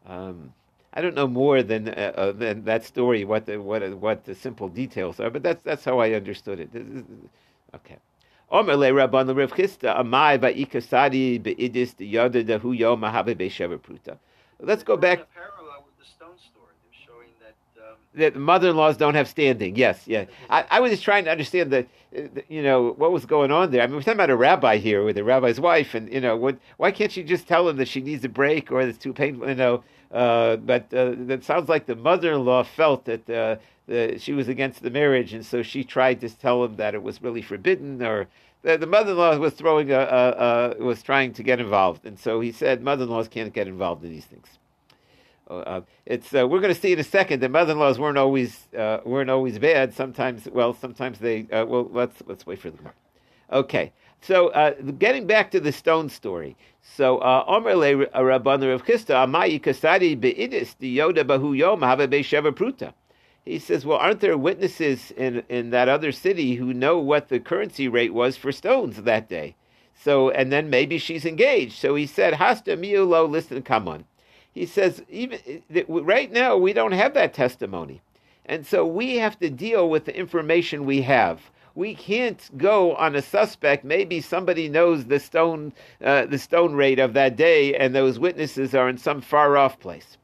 [0.05, 0.52] Um,
[0.96, 3.24] I don't know more than uh, uh than that story.
[3.26, 6.70] What the what what the simple details are, but that's that's how I understood it.
[7.74, 7.98] Okay.
[8.50, 14.16] Omerle Rabban Rav Chisda Amai Vaikasadi Beidis Yada Dahu Yom Mahabe Pruta.
[14.59, 15.26] Let's go back
[18.16, 19.76] that mother-in-laws don't have standing.
[19.76, 20.24] Yes, yeah.
[20.50, 23.70] I, I was just trying to understand the, the, you know, what was going on
[23.70, 23.83] there.
[23.83, 26.37] I mean, we're talking about a rabbi here with a rabbi's wife, and you know,
[26.37, 29.12] what, why can't she just tell him that she needs a break or it's too
[29.12, 29.48] painful?
[29.48, 34.33] You know, uh, but uh, that sounds like the mother-in-law felt that uh, the, she
[34.33, 37.42] was against the marriage, and so she tried to tell him that it was really
[37.42, 38.29] forbidden, or
[38.62, 42.40] the, the mother-in-law was throwing a, a, a was trying to get involved, and so
[42.40, 44.59] he said mother-in-laws can't get involved in these things.
[45.48, 48.68] Uh, uh, it's uh, we're going to see in a second that mother-in-laws weren't always
[48.76, 49.94] uh, weren't always bad.
[49.94, 51.46] Sometimes, well, sometimes they.
[51.52, 52.78] Uh, well, let's let's wait for the.
[53.52, 56.56] Okay, so uh, getting back to the stone story.
[56.82, 62.92] So Omer le Rabban Rav Chisda Amayi Kasadi beidis the Yoda Bahu Yom Sheva Pruta.
[63.44, 67.38] He says, well, aren't there witnesses in in that other city who know what the
[67.38, 69.54] currency rate was for stones that day?
[69.94, 71.78] So, and then maybe she's engaged.
[71.78, 74.04] So he said, Hasta miulo, listen, come on
[74.56, 75.38] he says, even
[75.86, 78.00] right now, we don't have that testimony.
[78.46, 81.50] And so we have to deal with the information we have.
[81.74, 83.84] We can't go on a suspect.
[83.84, 88.74] Maybe somebody knows the stone, uh, the stone rate of that day, and those witnesses
[88.74, 90.16] are in some far off place.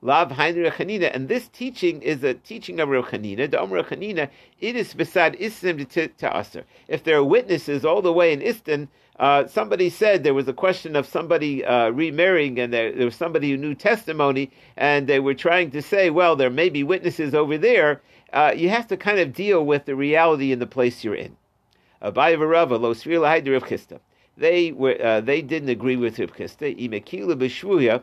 [0.00, 3.50] Lav Hanina, and this teaching is a teaching of Rechanina.
[3.50, 4.28] The Omer Rechanina,
[4.60, 6.64] it is beside Istim to Aser.
[6.86, 8.86] If there are witnesses all the way in Istin,
[9.18, 13.16] uh, somebody said there was a question of somebody uh, remarrying, and there, there, was
[13.16, 17.34] somebody who knew testimony, and they were trying to say, well, there may be witnesses
[17.34, 18.00] over there.
[18.32, 21.36] Uh, you have to kind of deal with the reality in the place you're in.
[24.36, 28.02] They were uh, they didn't agree with Rav Chisda.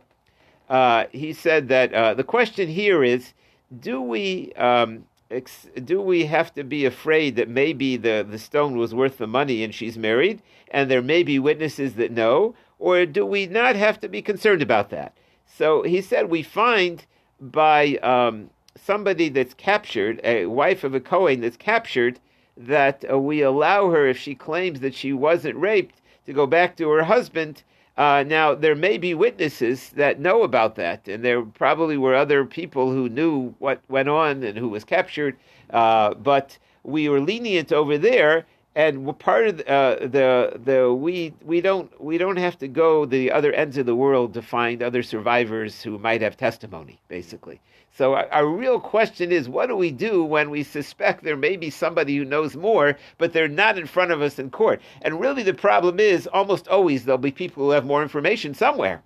[0.70, 3.34] Uh, he said that uh, the question here is,
[3.80, 8.78] do we um, ex- do we have to be afraid that maybe the, the stone
[8.78, 13.06] was worth the money and she's married, and there may be witnesses that know, or
[13.06, 15.16] do we not have to be concerned about that?
[15.46, 17.06] So he said we find
[17.40, 22.20] by um, somebody that's captured, a wife of a Kohen that's captured,
[22.58, 26.76] that uh, we allow her, if she claims that she wasn't raped, to go back
[26.78, 27.64] to her husband
[27.98, 32.44] uh, now, there may be witnesses that know about that, and there probably were other
[32.44, 35.38] people who knew what went on and who was captured,
[35.70, 38.46] uh, but we were lenient over there.
[38.76, 43.06] And part of the, uh, the the we we don't we don't have to go
[43.06, 47.62] the other ends of the world to find other survivors who might have testimony, basically.
[47.98, 51.70] So our, real question is, what do we do when we suspect there may be
[51.70, 54.82] somebody who knows more, but they're not in front of us in court?
[55.02, 59.02] And really, the problem is almost always there'll be people who have more information somewhere.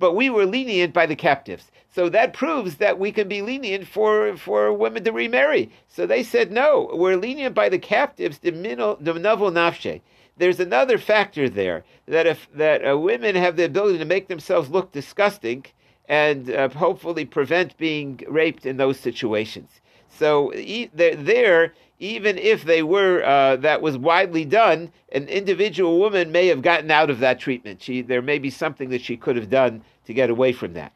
[0.00, 1.70] But we were lenient by the captives.
[1.94, 5.70] So that proves that we can be lenient for, for women to remarry.
[5.86, 10.00] So they said, no, we're lenient by the captives, the novel nafshe.
[10.36, 14.70] There's another factor there that if that uh, women have the ability to make themselves
[14.70, 15.66] look disgusting,
[16.08, 19.80] and uh, hopefully prevent being raped in those situations.
[20.08, 26.30] So e- there, even if they were uh, that was widely done, an individual woman
[26.30, 27.82] may have gotten out of that treatment.
[27.82, 30.92] She there may be something that she could have done to get away from that.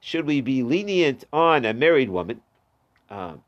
[0.00, 2.40] Should we be lenient on a married woman?
[3.10, 3.42] Um,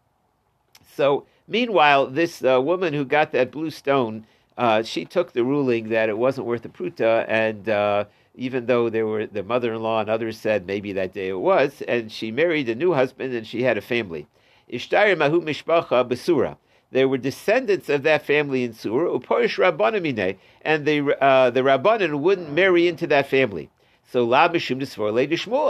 [0.95, 4.27] so, meanwhile, this uh, woman who got that blue stone,
[4.59, 8.05] uh, she took the ruling that it wasn't worth the pruta, and uh,
[8.35, 12.11] even though there were the mother-in-law and others said maybe that day it was, and
[12.11, 14.27] she married a new husband and she had a family.
[14.69, 16.57] Ishtar mahu mishpacha besura.
[16.93, 22.21] There were descendants of that family in Sur, uporish rabbanamine, and the uh, the rabbanan
[22.21, 23.71] wouldn't marry into that family.
[24.05, 24.83] So la mishum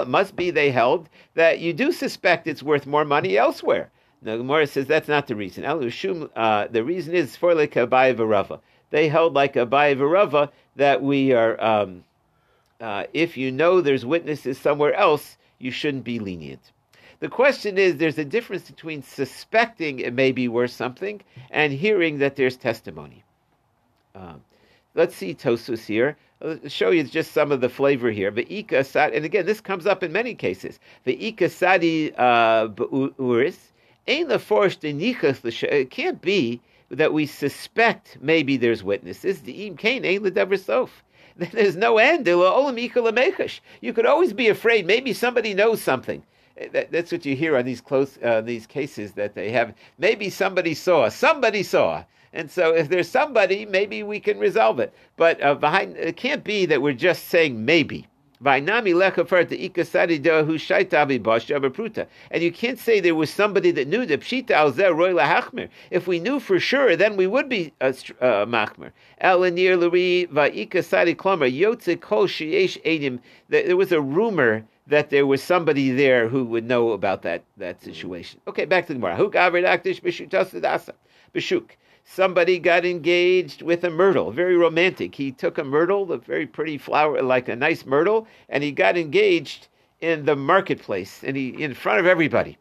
[0.02, 3.90] It must be they held that you do suspect it's worth more money elsewhere.
[4.20, 5.64] Now Gemara says that's not the reason.
[5.64, 8.60] Uh, the reason is for like Abaye Varava.
[8.90, 11.62] They held like Abaye Varava that we are.
[11.62, 12.04] Um,
[12.82, 16.72] uh, if you know there's witnesses somewhere else, you shouldn't be lenient.
[17.20, 22.18] The question is there's a difference between suspecting it may be worth something and hearing
[22.18, 23.22] that there's testimony.
[24.16, 24.42] Um,
[24.96, 26.16] let's see Tosfos here.
[26.42, 28.32] I'll show you just some of the flavor here.
[28.32, 30.80] Ve'ika sad, and again, this comes up in many cases.
[31.06, 33.58] Ve'ika sadi uh, uris,
[34.08, 36.60] ain't the forced It can't be
[36.90, 39.42] that we suspect maybe there's witnesses.
[39.42, 41.04] The im kain ain't the sof.
[41.52, 42.26] There's no end.
[42.26, 44.86] You could always be afraid.
[44.86, 46.22] Maybe somebody knows something.
[46.56, 49.74] Eh, that, that's what you hear on these close uh, these cases that they have.
[49.98, 51.08] Maybe somebody saw.
[51.08, 52.04] Somebody saw.
[52.34, 54.94] And so, if there's somebody, maybe we can resolve it.
[55.16, 58.06] But uh, behind it can't be that we're just saying maybe.
[58.44, 58.66] And
[62.42, 65.68] you can't say there was somebody that knew the pshita al roy lahachmer.
[65.90, 67.88] If we knew for sure, then we would be a uh,
[68.20, 68.90] uh, machmer.
[69.22, 73.20] Elanir luri va'ika sadi klomer yotze kol sheyesh edim.
[73.48, 77.82] There was a rumor that there was somebody there who would know about that, that
[77.82, 78.40] situation.
[78.40, 78.50] Mm.
[78.50, 79.16] Okay, back to the Gemara.
[79.16, 81.70] Who gavrid akdish b'shuk
[82.04, 85.14] somebody got engaged with a myrtle, very romantic.
[85.14, 88.96] He took a myrtle, a very pretty flower, like a nice myrtle, and he got
[88.96, 89.68] engaged
[90.00, 92.58] in the marketplace, and he in front of everybody.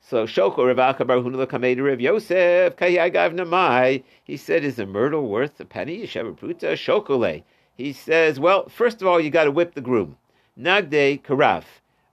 [0.00, 4.04] So Shoko Rav Rav Yosef Namai.
[4.22, 7.42] He said, "Is a myrtle worth a penny?" Shavapruta Shokole.
[7.76, 10.16] He says, "Well, first of all, you got to whip the groom.
[10.58, 11.64] Nagde Karav."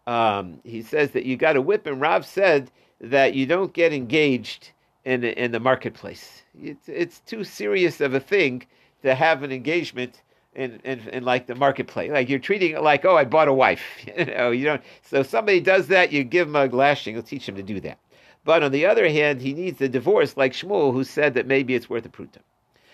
[0.05, 2.69] Um, he says that you got a whip, and Rav said
[2.99, 4.71] that you don't get engaged
[5.05, 6.43] in in the marketplace.
[6.61, 8.65] It's it's too serious of a thing
[9.03, 10.21] to have an engagement
[10.55, 12.11] in, in, in like the marketplace.
[12.11, 13.83] Like you're treating it like, oh, I bought a wife.
[14.17, 14.81] you know, you don't.
[15.01, 17.15] So somebody does that, you give him a lashing.
[17.15, 17.99] You'll teach him to do that.
[18.45, 21.75] But on the other hand, he needs a divorce, like Shmuel, who said that maybe
[21.75, 22.39] it's worth a pruta.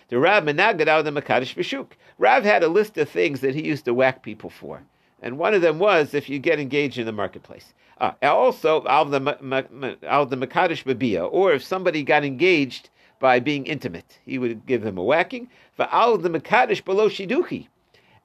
[0.10, 1.92] The Rav Menagad out of the Makadish B'shuk.
[2.18, 4.84] Rav had a list of things that he used to whack people for.
[5.22, 7.74] And one of them was if you get engaged in the marketplace.
[8.00, 12.90] Uh, also, al the Makadish Babia, or if somebody got engaged
[13.20, 15.50] by being intimate, he would give them a whacking.
[15.74, 17.68] For al the Makadish below Shiduchi.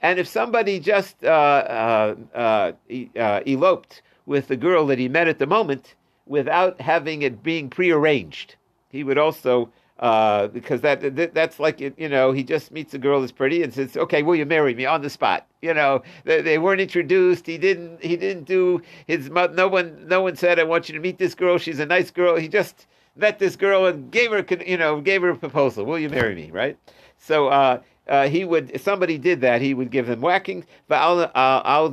[0.01, 2.73] And if somebody just uh, uh, uh,
[3.19, 5.95] uh, eloped with the girl that he met at the moment
[6.27, 8.57] without having it being prearranged,
[8.91, 9.71] he would also
[10.01, 13.63] uh, because that, that, that's like you know he just meets a girl that's pretty
[13.63, 14.85] and says okay will you marry me?
[14.87, 16.03] On the spot you know?
[16.25, 17.47] They, they weren't introduced.
[17.47, 21.01] He didn't he didn't do his no one no one said I want you to
[21.01, 21.59] meet this girl.
[21.59, 22.37] She's a nice girl.
[22.37, 22.87] He just
[23.17, 25.87] met this girl and gave her you know gave her a proposal.
[25.87, 26.51] Will you marry me?
[26.51, 26.77] Right?
[27.19, 30.97] So uh, uh, he would if somebody did that he would give them whacking but
[31.35, 31.89] uh,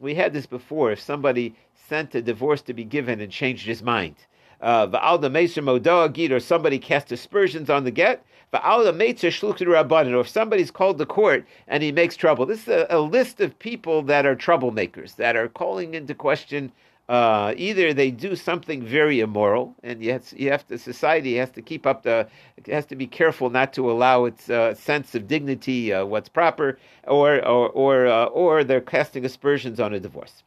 [0.00, 0.92] we had this before.
[0.92, 4.16] If somebody sent a divorce to be given and changed his mind
[4.62, 8.24] Va'alda Meser Modoa Git, or somebody cast aspersions on the get.
[8.52, 12.46] Va'alda Meitzer Shluchid Rabbanan, or if somebody's called the court and he makes trouble.
[12.46, 16.70] This is a, a list of people that are troublemakers, that are calling into question
[17.08, 21.60] uh, either they do something very immoral, and have, you have to, society has to
[21.60, 22.26] keep up the,
[22.66, 26.78] has to be careful not to allow its uh, sense of dignity, uh, what's proper,
[27.06, 30.42] or or or, uh, or they're casting aspersions on a divorce.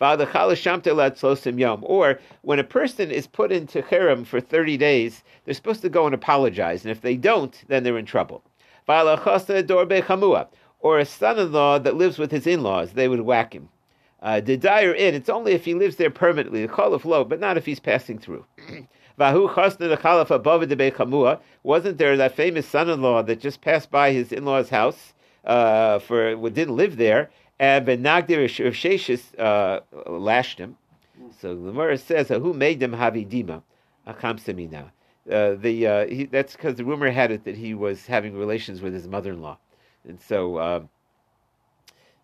[0.00, 0.16] Or
[2.42, 6.14] when a person is put into cherem for 30 days, they're supposed to go and
[6.14, 6.84] apologize.
[6.84, 8.42] And if they don't, then they're in trouble.
[10.80, 13.68] Or a son in law that lives with his in laws, they would whack him.
[14.20, 17.38] Uh, the dire in, it's only if he lives there permanently, the chalif low, but
[17.38, 18.44] not if he's passing through.
[19.18, 19.88] Wasn't
[21.98, 25.12] there that famous son in law that just passed by his in law's house
[25.44, 29.80] uh, for didn't live there, and Benagdir Rav Sheshis uh,
[30.10, 30.76] lashed him.
[31.40, 33.62] So the Gemara says, "Who made them havidima?"
[34.06, 34.90] Achamsemina.
[35.30, 38.80] Uh, the uh, he, that's because the rumor had it that he was having relations
[38.80, 39.58] with his mother-in-law,
[40.08, 40.80] and so uh,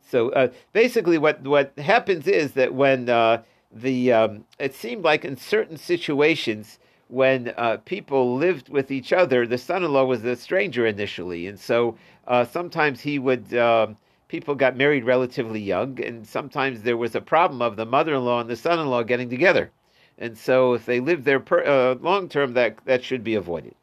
[0.00, 3.42] so basically what what happens is that when uh,
[3.74, 6.78] the um, it seemed like in certain situations
[7.08, 11.96] when uh, people lived with each other, the son-in-law was a stranger initially, and so
[12.26, 13.96] uh, sometimes he would um,
[14.34, 18.50] people got married relatively young, and sometimes there was a problem of the mother-in-law and
[18.50, 19.70] the son-in-law getting together.
[20.18, 23.76] And so, if they lived there per, uh, long term, that that should be avoided.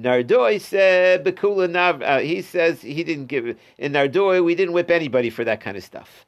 [0.00, 2.00] Nardoi said Bekula Nav.
[2.00, 4.42] Uh, he says he didn't give in Nardoi.
[4.42, 6.24] We didn't whip anybody for that kind of stuff.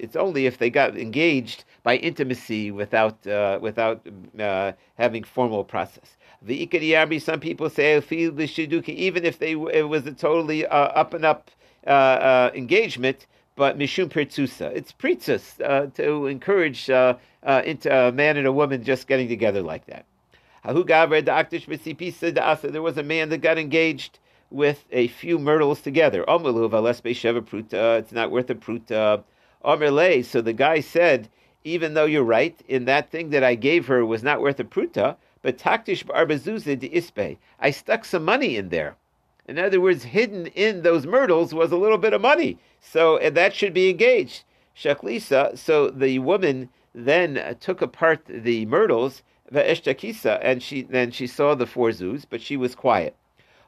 [0.00, 4.06] It's only if they got engaged by intimacy without uh, without
[4.38, 6.16] uh, having formal process.
[6.42, 11.24] The ikadiyami, some people say even if they it was a totally uh, up and
[11.24, 11.50] up
[11.86, 13.26] uh, uh, engagement,
[13.56, 14.72] but mishum pertzusa.
[14.74, 19.28] It's pritzus uh, to encourage uh, uh, into a man and a woman just getting
[19.28, 20.06] together like that.
[20.64, 20.74] There
[22.82, 24.18] was a man that got engaged
[24.50, 26.24] with a few myrtles together.
[26.26, 29.22] It's not worth a pruta.
[30.24, 31.28] So the guy said,
[31.64, 34.64] even though you're right, in that thing that I gave her was not worth a
[34.64, 37.38] pruta, but taktish barbazuzah de ispe.
[37.58, 38.96] I stuck some money in there.
[39.46, 42.58] In other words, hidden in those myrtles was a little bit of money.
[42.80, 44.44] So that should be engaged.
[44.76, 49.22] Shaklisa, so the woman then took apart the myrtles,
[49.52, 53.14] ve'eshtakisa, and she then she saw the four zoos, but she was quiet.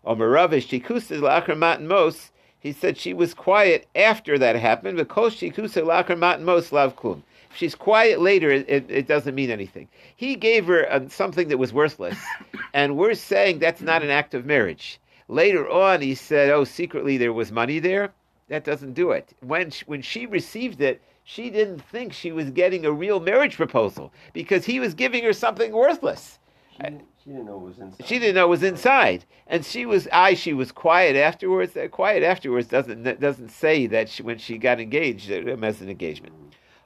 [0.04, 2.31] Omaravish shikusa lachar mos.
[2.62, 4.96] He said she was quiet after that happened.
[4.96, 7.22] Because shikusa lachar mos lav klum.
[7.50, 9.88] If she's quiet later, it, it, it, doesn't mean anything.
[10.16, 12.16] He gave her uh, something that was worthless,
[12.72, 15.00] and we're saying that's not an act of marriage.
[15.26, 18.12] Later on, he said, "Oh, secretly there was money there."
[18.48, 19.34] That doesn't do it.
[19.40, 23.56] When she, when she received it, she didn't think she was getting a real marriage
[23.56, 26.38] proposal because he was giving her something worthless.
[26.82, 28.06] She didn't, she didn't know it was inside.
[28.06, 30.08] She didn't know it was inside, and she was.
[30.12, 30.34] I.
[30.34, 31.74] She was quiet afterwards.
[31.74, 36.34] That quiet afterwards doesn't doesn't say that she, when she got engaged as an engagement.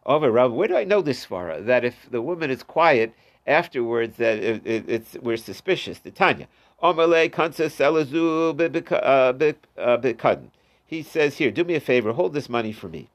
[0.04, 1.60] Oh, Over Rav, where do I know this far?
[1.60, 3.14] That if the woman is quiet
[3.46, 5.98] afterwards, that it, it, it's we're suspicious.
[5.98, 6.48] The Tanya.
[6.82, 8.50] Selazu
[8.92, 10.50] uh, uh, bikadin.
[10.84, 12.12] He says, "Here, do me a favor.
[12.12, 13.08] Hold this money for me."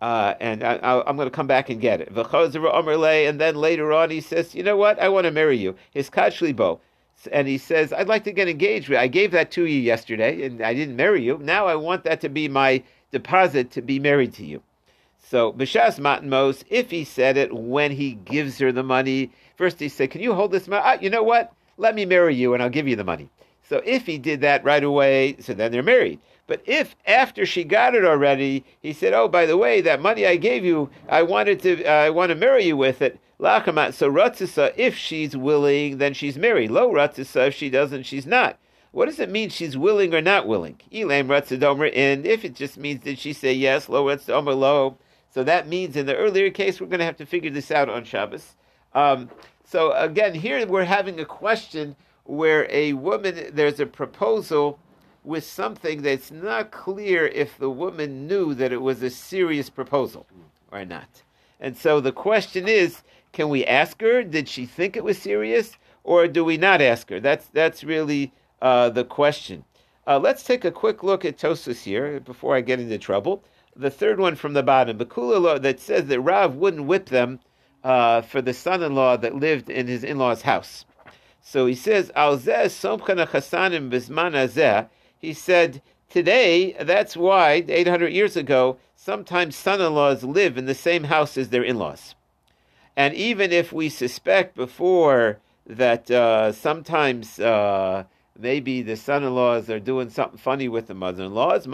[0.00, 2.08] Uh, and I, am going to come back and get it.
[2.08, 4.98] And then later on, he says, "You know what?
[4.98, 6.80] I want to marry you." His kachlibo,
[7.30, 8.90] and he says, "I'd like to get engaged.
[8.92, 11.38] I gave that to you yesterday, and I didn't marry you.
[11.42, 12.82] Now I want that to be my
[13.12, 14.62] deposit to be married to you."
[15.18, 19.90] So b'shas matmos, if he said it when he gives her the money, first he
[19.90, 21.52] said, "Can you hold this money?" Ah, you know what?
[21.76, 23.28] Let me marry you, and I'll give you the money.
[23.68, 26.18] So if he did that right away, so then they're married.
[26.50, 30.26] But if after she got it already, he said, "Oh, by the way, that money
[30.26, 33.94] I gave you, I wanted to, uh, I want to marry you with it." Lachamat.
[33.94, 36.72] So ratzisa, if she's willing, then she's married.
[36.72, 38.58] Lo ratzisa, if she doesn't, she's not.
[38.90, 40.80] What does it mean she's willing or not willing?
[40.92, 44.98] Elam ratzidomer, and if it just means did she say yes, lo ratzidomer lo.
[45.32, 47.88] So that means in the earlier case, we're going to have to figure this out
[47.88, 48.56] on Shabbos.
[48.92, 49.30] Um,
[49.64, 51.94] so again, here we're having a question
[52.24, 54.80] where a woman, there's a proposal
[55.24, 60.26] with something that's not clear if the woman knew that it was a serious proposal
[60.72, 61.22] or not.
[61.60, 63.02] And so the question is,
[63.32, 64.22] can we ask her?
[64.22, 67.20] Did she think it was serious, or do we not ask her?
[67.20, 69.64] That's that's really uh, the question.
[70.06, 73.44] Uh, let's take a quick look at Tosfos here before I get into trouble.
[73.76, 77.38] The third one from the bottom, Bakula law, that says that Rav wouldn't whip them
[77.84, 80.84] uh, for the son-in-law that lived in his in-law's house.
[81.42, 84.34] So he says, Al somchana chasanim bisman
[85.20, 90.74] he said, Today, that's why, 800 years ago, sometimes son in laws live in the
[90.74, 92.14] same house as their in laws.
[92.96, 98.04] And even if we suspect before that uh, sometimes uh,
[98.36, 101.66] maybe the son in laws are doing something funny with the mother in laws,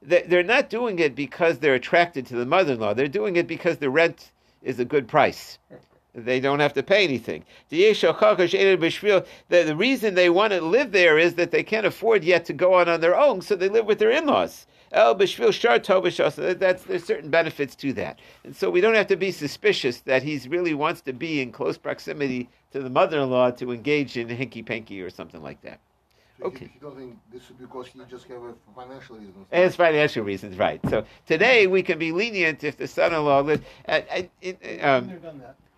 [0.00, 3.46] they're not doing it because they're attracted to the mother in law, they're doing it
[3.46, 4.32] because the rent
[4.62, 5.58] is a good price.
[6.14, 7.44] They don't have to pay anything.
[7.68, 7.92] The,
[9.50, 12.74] the reason they want to live there is that they can't afford yet to go
[12.74, 14.66] on on their own, so they live with their in-laws.
[14.90, 20.22] That's there's certain benefits to that, and so we don't have to be suspicious that
[20.22, 24.64] he really wants to be in close proximity to the mother-in-law to engage in hinky
[24.64, 25.80] panky or something like that.
[26.42, 26.70] Okay.
[26.74, 29.46] You don't think this is because you just have a financial reasons?
[29.50, 30.80] It's financial reasons, right?
[30.88, 33.64] So today we can be lenient if the son-in-law lives.
[33.88, 34.00] Uh,
[34.82, 35.12] um,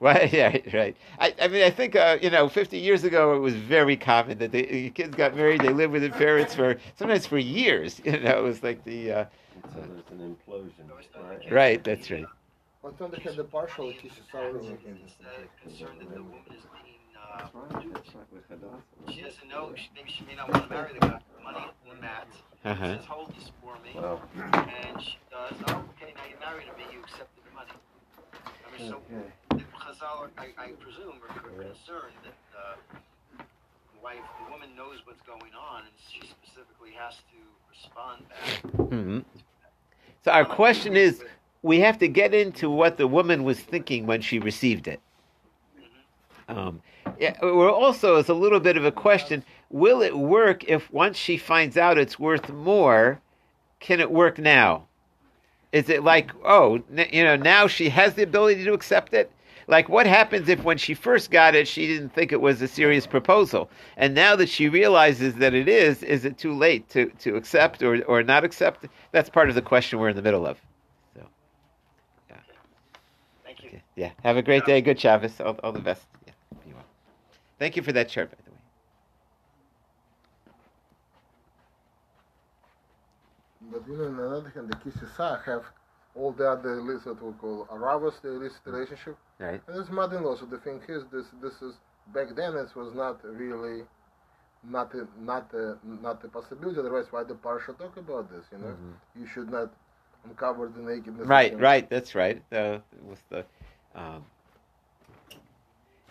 [0.00, 0.96] Right, yeah, right.
[1.18, 4.38] I, I mean, I think uh, you know, 50 years ago, it was very common
[4.38, 5.60] that the, the kids got married.
[5.60, 8.00] They lived with their parents for sometimes for years.
[8.10, 9.12] You know, it was like the.
[9.12, 9.24] Uh,
[9.74, 10.88] so there's an implosion.
[11.22, 12.26] Right, right that's right.
[12.82, 16.79] But then they had the partial concerned that the woman is being.
[17.32, 17.46] Uh,
[19.10, 19.72] she doesn't know.
[19.76, 21.20] She, maybe she may not want to marry the guy.
[21.42, 22.26] Money in the mat.
[22.64, 22.84] Uh-huh.
[22.84, 24.20] She says, "Hold this for me," oh.
[24.52, 25.54] and she does.
[25.68, 26.12] Oh, okay.
[26.14, 26.84] Now you're married to me.
[26.92, 27.70] You accepted the money.
[28.66, 29.32] I mean, okay.
[29.50, 32.76] so Chazal, I, I presume, are concerned that uh,
[33.38, 37.38] the wife, the woman knows what's going on, and she specifically has to
[37.70, 38.62] respond back.
[38.90, 39.20] Mm-hmm.
[40.24, 41.24] So our question is,
[41.62, 45.00] we have to get into what the woman was thinking when she received it.
[45.78, 46.58] Mm-hmm.
[46.58, 46.82] Um,
[47.20, 49.44] yeah, we're also, it's a little bit of a question.
[49.68, 53.20] will it work if once she finds out it's worth more,
[53.78, 54.86] can it work now?
[55.70, 59.30] Is it like, oh, you know, now she has the ability to accept it?
[59.68, 62.66] Like, what happens if when she first got it, she didn't think it was a
[62.66, 63.70] serious proposal?
[63.98, 67.82] And now that she realizes that it is, is it too late to, to accept
[67.82, 68.86] or, or not accept?
[69.12, 70.58] That's part of the question we're in the middle of.
[71.14, 71.22] So,
[72.30, 72.36] yeah.
[73.44, 73.68] Thank you.
[73.68, 73.82] Okay.
[73.94, 74.10] Yeah.
[74.24, 74.80] Have a great day.
[74.80, 75.38] Good Shabbos.
[75.40, 76.02] All, all the best.
[77.60, 78.56] Thank you for that chart, by the way.
[83.70, 85.64] But you know, on the other hand, the Kisisa have
[86.14, 89.16] all the other lists that we call Aravas, the illicit relationship.
[89.38, 89.60] Right.
[89.68, 90.36] And it's mother-in-law.
[90.36, 91.74] So the thing is, this this is
[92.14, 93.84] back then it was not really
[94.66, 96.80] not a, not a, not a possibility.
[96.80, 98.46] Otherwise, why the parsha talk about this?
[98.52, 99.20] You know, mm-hmm.
[99.20, 99.70] you should not
[100.24, 101.26] uncover the nakedness.
[101.26, 101.88] Right, right.
[101.90, 102.42] That's right.
[102.50, 103.44] Uh, with the
[103.94, 104.24] um,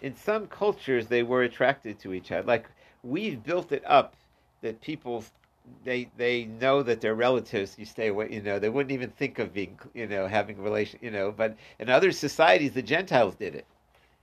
[0.01, 2.47] in some cultures they were attracted to each other.
[2.47, 2.69] Like
[3.03, 4.15] we've built it up
[4.61, 5.23] that people
[5.83, 7.77] they they know that they're relatives.
[7.77, 8.29] You stay away.
[8.31, 10.99] You know, they wouldn't even think of being, you know, having relation.
[11.01, 13.65] You know, but in other societies, the Gentiles did it.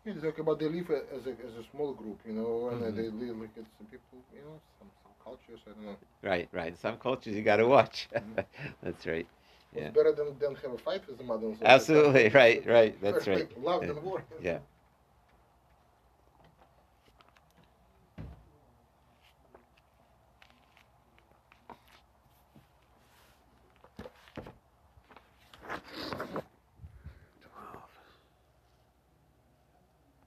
[0.04, 2.20] Yeah, talk about they live as a as a small group.
[2.26, 2.96] You know, and mm-hmm.
[2.96, 4.18] they live like it's some people.
[4.34, 5.60] You know, some, some cultures.
[5.66, 5.96] I don't know.
[6.22, 6.78] Right, right.
[6.78, 8.08] Some cultures, you got to watch.
[8.14, 8.40] Mm-hmm.
[8.82, 9.26] That's right.
[9.74, 9.82] Yeah.
[9.84, 11.52] It's better than, than have a fight with the mother.
[11.62, 12.96] Absolutely, right, right.
[13.02, 13.62] That's right.
[13.62, 13.92] Love yeah.
[13.92, 14.24] than war.
[14.40, 14.58] Yeah.